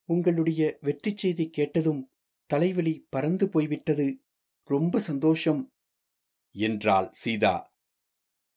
உங்களுடைய 0.05 0.79
வெற்றி 0.81 1.16
செய்தி 1.16 1.51
கேட்டதும் 1.51 2.11
தலைவலி 2.47 3.07
பறந்து 3.11 3.49
போய்விட்டது. 3.49 4.25
ரொம்ப 4.62 5.01
சந்தோஷம். 5.01 5.73
என்றாள் 6.51 7.11
சீதா. 7.12 7.75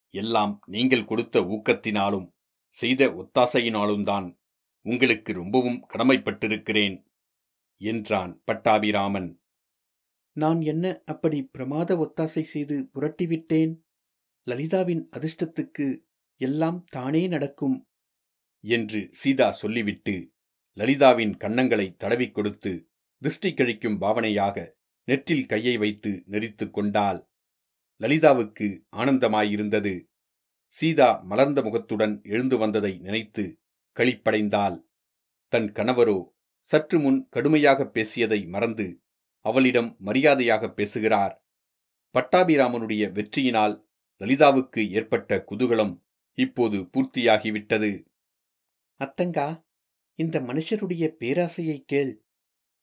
எல்லாம் 0.10 0.62
நீங்கள் 0.66 1.06
கொடுத்த 1.06 1.42
ஊக்கத்தினாலும் 1.42 2.28
செய்த 2.70 3.08
ஒத்தாசையினாலும் 3.08 4.04
தான் 4.04 4.37
உங்களுக்கு 4.88 5.34
ரொம்பவும் 5.34 5.80
கடமைப்பட்டிருக்கிறேன் 5.93 6.95
என்றான் 7.82 8.41
பட்டாபிராமன். 8.45 9.30
நான் 10.38 10.62
என்ன 10.62 10.86
அப்படி 11.06 11.39
பிரமாத 11.45 11.89
ஒத்தாசை 11.95 12.43
செய்து 12.54 12.76
புரட்டிவிட்டேன்? 12.93 13.73
லலிதாவின் 14.47 15.04
அதிர்ஷ்டத்துக்கு 15.15 15.88
எல்லாம் 16.41 16.80
தானே 16.89 17.28
நடக்கும் 17.28 17.78
என்று 18.63 19.08
சீதா 19.12 19.52
சொல்லிவிட்டு 19.52 20.15
லலிதாவின் 20.78 21.34
கன்னங்களை 21.38 21.95
தடவிக் 21.95 22.34
கொடுத்து 22.34 22.73
திருஷ்டி 23.21 23.50
கழிக்கும் 23.52 24.00
பாவனையாக 24.02 24.58
நெற்றில் 25.08 25.45
கையை 25.45 25.78
வைத்து 25.78 26.12
நெறித்து 26.28 26.65
கொண்டாள். 26.69 27.19
லலிதாவுக்கு 28.02 28.67
ஆனந்தமாயிருந்தது. 28.95 29.93
சீதா 30.73 31.10
மலர்ந்த 31.23 31.62
முகத்துடன் 31.62 32.21
எழுந்து 32.23 32.58
வந்ததை 32.58 32.93
நினைத்து 32.97 33.45
களிப்படைந்தாள். 33.98 34.78
தன் 35.54 35.70
கணவரோ 35.72 36.18
சற்று 36.70 37.00
முன் 37.00 37.20
கடுமையாக 37.30 37.86
பேசியதை 37.88 38.40
மறந்து 38.46 38.88
அவளிடம் 39.46 39.96
மரியாதையாக 40.00 40.70
பேசுகிறார். 40.72 41.36
பட்டாபிராமனுடைய 42.16 43.04
வெற்றியினால் 43.12 43.76
லலிதாவுக்கு 44.22 44.90
ஏற்பட்ட 44.90 45.46
குதூகலம் 45.52 45.94
இப்போது 46.38 46.78
பூர்த்தியாகிவிட்டது. 46.94 47.92
அத்தங்கா 49.00 49.48
இந்த 50.20 50.42
மனுஷருடைய 50.42 51.06
பேராசையை 51.20 51.78
கேள். 51.86 52.14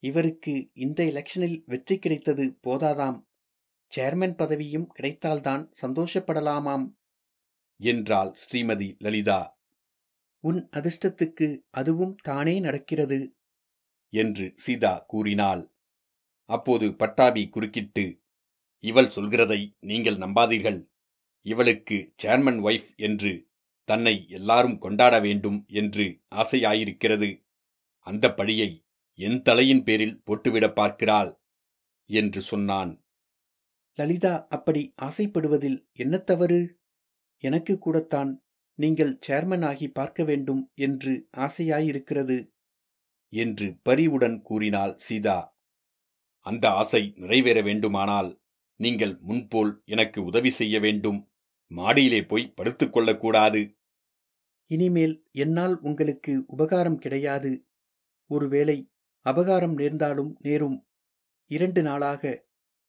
இவருக்கு 0.02 0.54
இந்த 0.74 1.00
எலெக்ஷனில் 1.04 1.58
வெற்றி 1.64 1.98
கிடைத்தது 1.98 2.58
போதாதாம். 2.66 3.18
சேர்மன் 3.92 4.36
பதவியும் 4.36 4.86
கிடைத்தால்தான் 4.86 5.64
சந்தோஷப்படலாமாம். 5.82 6.86
என்றாள் 7.80 8.32
ஸ்ரீமதி 8.42 8.88
லலிதா. 8.98 9.40
உன் 10.44 10.68
அதிர்ஷ்டத்துக்கு 10.72 11.58
அதுவும் 11.70 12.14
தானே 12.22 12.60
நடக்கிறது? 12.60 13.36
என்று 14.08 14.52
சீதா 14.56 14.98
கூறினாள். 14.98 15.74
அப்போது 16.44 16.94
பட்டாபி 16.94 17.48
குறுக்கிட்டு 17.48 18.22
இவள் 18.78 19.06
சொல்கிறதை 19.06 19.76
நீங்கள் 19.80 20.16
நம்பாதீர்கள். 20.16 20.90
இவளுக்கு 21.42 22.14
சேர்மன் 22.22 22.60
ஒய்ஃப் 22.60 22.96
என்று 22.96 23.48
தன்னை 23.84 24.28
எல்லாரும் 24.28 24.78
கொண்டாட 24.78 25.20
வேண்டும் 25.20 25.64
என்று 25.66 26.20
ஆசையாயிருக்கிறது. 26.34 27.44
அந்த 27.98 28.34
பழியை 28.34 28.86
என் 29.14 29.42
தலையின் 29.42 29.82
பேரில் 29.82 30.22
போட்டுவிட 30.26 30.72
பார்க்கிறாள் 30.72 31.40
என்று 32.04 32.40
சொன்னான். 32.40 33.04
லலிதா 33.94 34.46
அப்படி 34.50 34.94
ஆசைப்படுவதில் 35.02 35.78
என்ன 35.92 36.18
தவறு? 36.18 36.80
எனக்கு 37.38 37.78
கூடத்தான் 37.78 38.43
நீங்கள் 38.78 39.18
சேர்மன் 39.26 39.64
ஆகி 39.64 39.88
பார்க்க 39.88 40.24
வேண்டும் 40.24 40.62
என்று 40.74 41.28
ஆசையாயிருக்கிறது. 41.36 42.38
என்று 43.32 43.66
பரிவுடன் 43.82 44.42
கூறினாள் 44.42 44.94
சீதா. 44.96 45.38
அந்த 46.46 46.70
ஆசை 46.70 47.12
நிறைவேற 47.16 47.62
வேண்டுமானால் 47.62 48.30
நீங்கள் 48.80 49.14
முன்போல் 49.20 49.82
எனக்கு 49.84 50.24
உதவி 50.24 50.50
செய்ய 50.50 50.80
வேண்டும். 50.80 51.20
மாடியிலே 51.70 52.20
போய் 52.22 52.54
படுத்துக்கொள்ளக்கூடாது 52.56 53.62
இனிமேல் 54.70 55.14
என்னால் 55.30 55.74
உங்களுக்கு 55.80 56.44
உபகாரம் 56.46 56.98
கிடையாது. 56.98 57.68
ஒருவேளை 58.30 58.90
அபகாரம் 59.26 59.74
நேர்ந்தாலும் 59.74 60.36
நேரும். 60.40 60.88
இரண்டு 61.50 61.82
நாளாக 61.82 62.22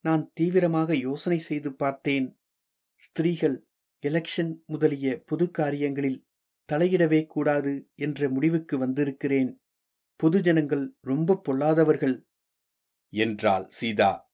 நான் 0.04 0.30
தீவிரமாக 0.34 0.96
யோசனை 0.96 1.38
செய்து 1.38 1.70
பார்த்தேன். 1.74 2.26
ஸ்திரீகள் 2.94 3.56
எலெக்ஷன் 4.02 4.64
முதலிய 4.66 5.22
பொது 5.26 5.50
காரியங்களில் 5.50 6.26
தலையிடவே 6.72 7.26
கூடாது 7.26 7.90
என்ற 7.94 8.28
முடிவுக்கு 8.28 8.78
வந்திருக்கிறேன். 8.78 9.60
பொதுஜனங்கள் 10.22 10.88
ரொம்ப 11.00 11.40
பொல்லாதவர்கள். 11.48 12.22
என்றாள் 13.08 13.66
சீதா. 13.68 14.32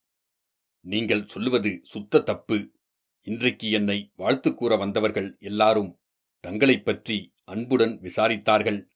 நீங்கள் 0.81 1.27
சொல்லுவது 1.27 1.81
சுத்த 1.83 2.21
தப்பு. 2.21 2.71
இன்றைக்கு 3.21 3.71
என்னை 3.71 4.13
வாழ்த்து 4.17 4.55
கூற 4.55 4.77
வந்தவர்கள் 4.77 5.37
எல்லாரும் 5.41 6.01
தங்களைப் 6.41 6.85
பற்றி 6.85 7.35
அன்புடன் 7.45 8.01
விசாரித்தார்கள். 8.01 8.87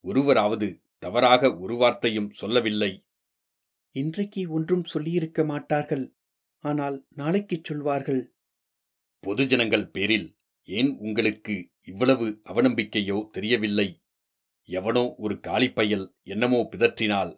ஒருவராவது 0.00 0.82
தவறாக 0.98 1.58
ஒரு 1.58 1.76
வார்த்தையும் 1.76 2.30
சொல்லவில்லை. 2.30 3.06
இன்றைக்கு 3.90 4.50
ஒன்றும் 4.50 4.84
சொல்லியிருக்க 4.84 5.44
மாட்டார்கள். 5.44 6.14
ஆனால் 6.58 7.06
நாளைக்குச் 7.16 7.64
சொல்வார்கள். 7.64 8.31
பொதுஜனங்கள் 9.26 9.86
பேரில் 9.90 10.28
ஏன் 10.68 10.90
உங்களுக்கு 10.98 11.54
இவ்வளவு 11.82 12.26
அவநம்பிக்கையோ 12.44 13.18
தெரியவில்லை? 13.30 13.88
எவனோ 14.68 15.14
ஒரு 15.14 15.34
காலிப்பையல் 15.40 16.06
என்னமோ 16.22 16.68
பிதற்றினால் 16.72 17.32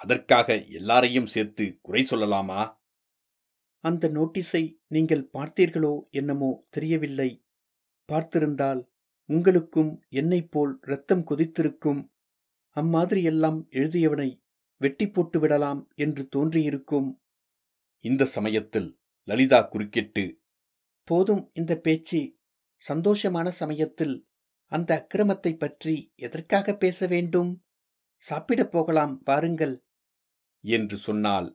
அதற்காக 0.00 0.64
எல்லாரையும் 0.70 1.26
சேர்த்து 1.26 1.78
குறை 1.82 2.02
சொல்லலாமா? 2.10 2.60
அந்த 3.84 4.08
நோட்டீஸை 4.08 4.62
நீங்கள் 4.86 5.30
பார்த்தீர்களோ 5.32 5.92
என்னமோ 6.10 6.66
தெரியவில்லை. 6.70 7.30
பார்த்திருந்தால் 8.08 8.80
உங்களுக்கும் 9.28 9.92
என்னைப் 10.08 10.50
போல் 10.50 10.72
இரத்தம் 10.82 11.24
கொதித்திருக்கும். 11.24 12.00
அம்மாதிரியெல்லாம் 12.76 13.58
எழுதியவனை 13.70 14.28
வெட்டி 14.80 15.06
போட்டு 15.08 15.38
விடலாம் 15.40 15.80
என்று 15.94 16.28
தோன்றியிருக்கும். 16.36 17.08
இந்த 18.04 18.24
சமயத்தில் 18.26 18.88
லலிதா 19.28 19.60
குறுக்கிட்டு 19.62 20.24
போதும் 21.06 21.50
இந்த 21.52 21.76
பேச்சு. 21.76 22.36
சந்தோஷமான 22.88 23.48
சமயத்தில் 23.48 24.28
அந்த 24.72 24.90
அக்கிரமத்தை 24.96 25.52
பற்றி 25.56 26.12
எதற்காக 26.16 26.74
பேச 26.74 27.06
வேண்டும்? 27.06 27.64
சாப்பிடப் 28.16 28.70
போகலாம் 28.70 29.22
வாருங்கள். 29.24 29.74
என்று 30.64 30.96
சொன்னால் 30.96 31.48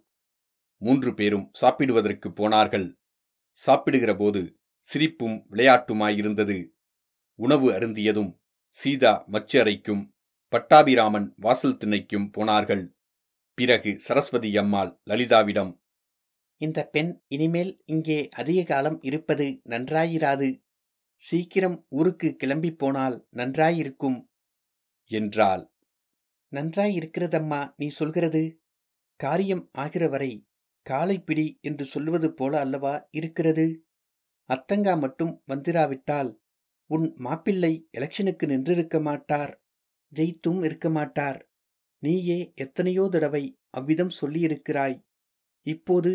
மூன்று 0.77 1.13
பேரும் 1.13 1.49
சாப்பிடுவதற்கு 1.51 2.33
போனார்கள். 2.33 2.87
சாப்பிடுகிற 3.51 4.15
போது 4.15 4.41
சிரிப்பும் 4.79 5.37
விளையாட்டுமாயிருந்தது. 5.51 6.57
உணவு 7.39 7.71
அருந்தியதும் 7.71 8.31
சீதா 8.77 9.23
மச்சு 9.27 9.63
அறைக்கும் 9.63 10.03
பட்டாபிராமன் 10.53 11.27
வாசல் 11.35 11.77
திண்ணைக்கும் 11.77 12.31
போனார்கள். 12.31 12.95
பிறகு 13.57 13.91
சரஸ்வதி 13.99 14.57
அம்மாள் 14.57 14.91
லலிதாவிடம் 15.09 15.80
இந்த 16.61 16.79
பெண் 16.85 17.11
இனிமேல் 17.27 17.71
இங்கே 17.85 18.29
அதிக 18.31 18.63
காலம் 18.63 18.97
இருப்பது 19.01 19.61
நன்றாயிராது. 19.69 20.49
சீக்கிரம் 21.23 21.85
ஊருக்கு 21.89 22.29
கிளம்பிப் 22.43 22.77
போனால் 22.77 23.27
நன்றாயிருக்கும். 23.31 24.19
என்றாள். 25.11 25.63
நன்றாயிருக்கிறதம்மா 26.53 27.61
நீ 27.77 27.87
சொல்கிறது? 27.87 28.43
காரியம் 29.19 29.69
ஆகிற 29.73 30.07
வரை 30.07 30.31
காலை 30.85 31.19
பிடி 31.19 31.47
என்று 31.61 31.85
சொல்லுவது 31.85 32.33
போல 32.33 32.59
அல்லவா 32.59 33.07
இருக்கிறது? 33.11 33.65
அத்தங்கா 34.49 34.93
மட்டும் 34.99 35.33
வந்திராவிட்டால் 35.45 36.31
உன் 36.89 37.15
மாப்பிள்ளை 37.17 37.73
எலெக்ஷனுக்கு 37.97 38.45
நின்றிருக்க 38.47 39.01
மாட்டார் 39.01 39.53
ஜெயித்தும் 40.11 40.61
இருக்க 40.63 40.89
மாட்டார். 40.89 41.39
நீயே 42.03 42.53
எத்தனையோ 42.55 43.03
தடவை 43.09 43.43
அவ்விதம் 43.69 44.13
சொல்லியிருக்கிறாய். 44.21 44.97
இப்போது 45.65 46.11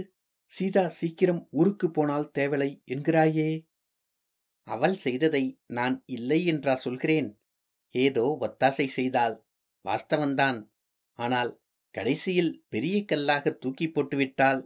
சீதா 0.47 0.89
சீக்கிரம் 0.89 1.49
ஊருக்கு 1.51 1.91
போனால் 1.91 2.31
தேவலை 2.35 2.83
என்கிறாயே. 2.85 3.67
அவள் 4.63 4.97
செய்ததை 4.97 5.61
நான் 5.67 6.03
இல்லை 6.07 6.47
என்றா 6.47 6.75
சொல்கிறேன். 6.75 7.29
ஏதோ 7.91 8.39
ஒத்தாசை 8.41 8.87
செய்தாள் 8.87 9.45
வாஸ்தவன்தான். 9.85 10.59
ஆனால் 11.13 11.61
கடைசியில் 11.91 12.65
பெரிய 12.69 13.05
கல்லாக 13.05 13.51
தூக்கி 13.51 13.89
போட்டுவிட்டாள். 13.89 14.61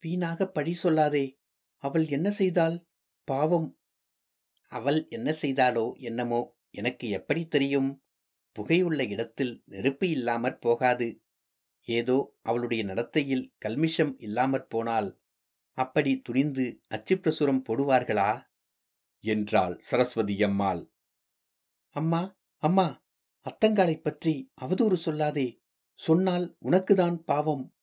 வீணாக 0.00 0.46
பழி 0.46 0.76
சொல்லாதே. 0.82 1.38
அவள் 1.76 2.06
என்ன 2.08 2.30
செய்தாள்? 2.30 2.76
பாவம். 3.28 3.68
அவள் 4.72 5.06
என்ன 5.08 5.30
செய்தாளோ 5.42 5.86
என்னமோ 6.00 6.40
எனக்கு 6.70 7.08
எப்படி 7.08 7.46
தெரியும்? 7.46 7.90
புகையுள்ள 8.56 9.08
இடத்தில் 9.08 9.62
நெருப்பு 9.64 10.08
இல்லாமற் 10.08 10.60
போகாது. 10.60 11.08
ஏதோ 11.84 12.36
அவளுடைய 12.42 12.84
நடத்தையில் 12.84 13.52
கல்மிஷம் 13.64 14.14
இல்லாமற் 14.18 14.68
போனால் 14.68 15.20
அப்படி 15.72 16.20
துணிந்து 16.20 16.80
அச்சுப்பிரசுரம் 16.90 17.62
போடுவார்களா? 17.68 18.46
என்றாள் 19.20 19.78
சரஸ்வதி 19.78 20.42
அம்மாள். 20.42 20.92
அம்மா 21.90 22.38
அம்மா 22.56 23.04
அத்தங்காளைப் 23.50 24.02
பற்றி 24.02 24.52
அவதூறு 24.60 24.96
சொல்லாதே 25.04 25.60
சொன்னால் 25.94 26.56
உனக்குதான் 26.64 27.16
பாவம். 27.16 27.74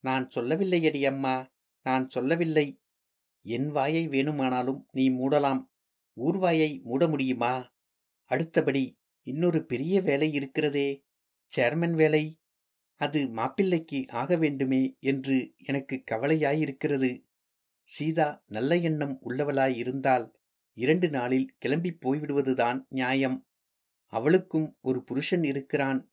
நான் 0.00 0.28
சொல்லவில்லையடி 0.28 1.06
அம்மா 1.06 1.50
நான் 1.82 2.10
சொல்லவில்லை. 2.10 2.82
என் 3.42 3.70
வாயை 3.70 4.08
வேணுமானாலும் 4.08 4.88
நீ 4.92 5.10
மூடலாம் 5.10 5.64
ஊர்வாயை 6.20 6.82
மூட 6.82 7.08
முடியுமா? 7.08 7.72
அடுத்தபடி 8.24 8.98
இன்னொரு 9.22 9.66
பெரிய 9.66 10.00
வேலை 10.00 10.32
இருக்கிறதே 10.32 11.06
சேர்மன் 11.56 11.94
வேலை. 11.94 12.37
அது 12.98 13.28
மாப்பிள்ளைக்கு 13.28 14.04
ஆக 14.08 14.36
வேண்டுமே 14.36 14.96
என்று 15.00 15.54
எனக்கு 15.56 16.02
கவலையாயிருக்கிறது. 16.10 17.24
சீதா 17.84 18.42
நல்ல 18.46 18.76
எண்ணம் 18.76 19.20
உள்ளவளாயிருந்தால் 19.24 20.30
இரண்டு 20.72 21.08
நாளில் 21.08 21.54
கிளம்பி 21.58 21.90
போய்விடுவதுதான் 21.90 22.84
நியாயம். 22.88 23.46
அவளுக்கும் 24.06 24.76
ஒரு 24.80 25.04
புருஷன் 25.04 25.44
இருக்கிறான். 25.44 26.12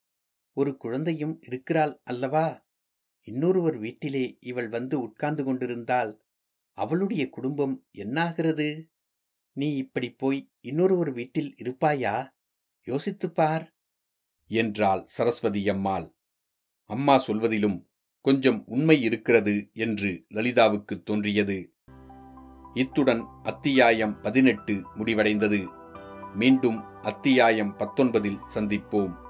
ஒரு 0.54 0.78
குழந்தையும் 0.78 1.42
இருக்கிறாள் 1.42 2.02
அல்லவா? 2.04 2.68
இன்னொருவர் 3.22 3.78
வீட்டிலே 3.78 4.38
இவள் 4.40 4.70
வந்து 4.70 5.02
உட்கார்ந்து 5.02 5.44
கொண்டிருந்தால் 5.44 6.24
அவளுடைய 6.72 7.30
குடும்பம் 7.30 7.88
என்னாகிறது? 7.94 8.88
நீ 9.52 9.76
இப்படி 9.76 10.12
போய் 10.12 10.52
இன்னொருவர் 10.60 11.12
வீட்டில் 11.12 11.56
இருப்பாயா? 11.58 12.34
யோசித்துப் 12.84 13.36
பார். 13.36 13.76
என்றாள் 14.48 15.06
சரஸ்வதி 15.06 15.70
அம்மாள். 15.70 16.15
அம்மா 16.86 17.18
சொல்வதிலும் 17.18 17.88
கொஞ்சம் 18.22 18.64
உண்மை 18.66 19.02
இருக்கிறது 19.02 19.70
என்று 19.74 20.26
லலிதாவுக்குத் 20.30 21.04
தோன்றியது. 21.04 21.74
இத்துடன் 22.74 23.26
அத்தியாயம் 23.44 24.22
பதினெட்டு 24.22 24.82
முடிவடைந்தது. 24.96 25.68
மீண்டும் 26.36 26.84
அத்தியாயம் 27.02 27.78
பத்தொன்பதில் 27.78 28.40
சந்திப்போம். 28.54 29.25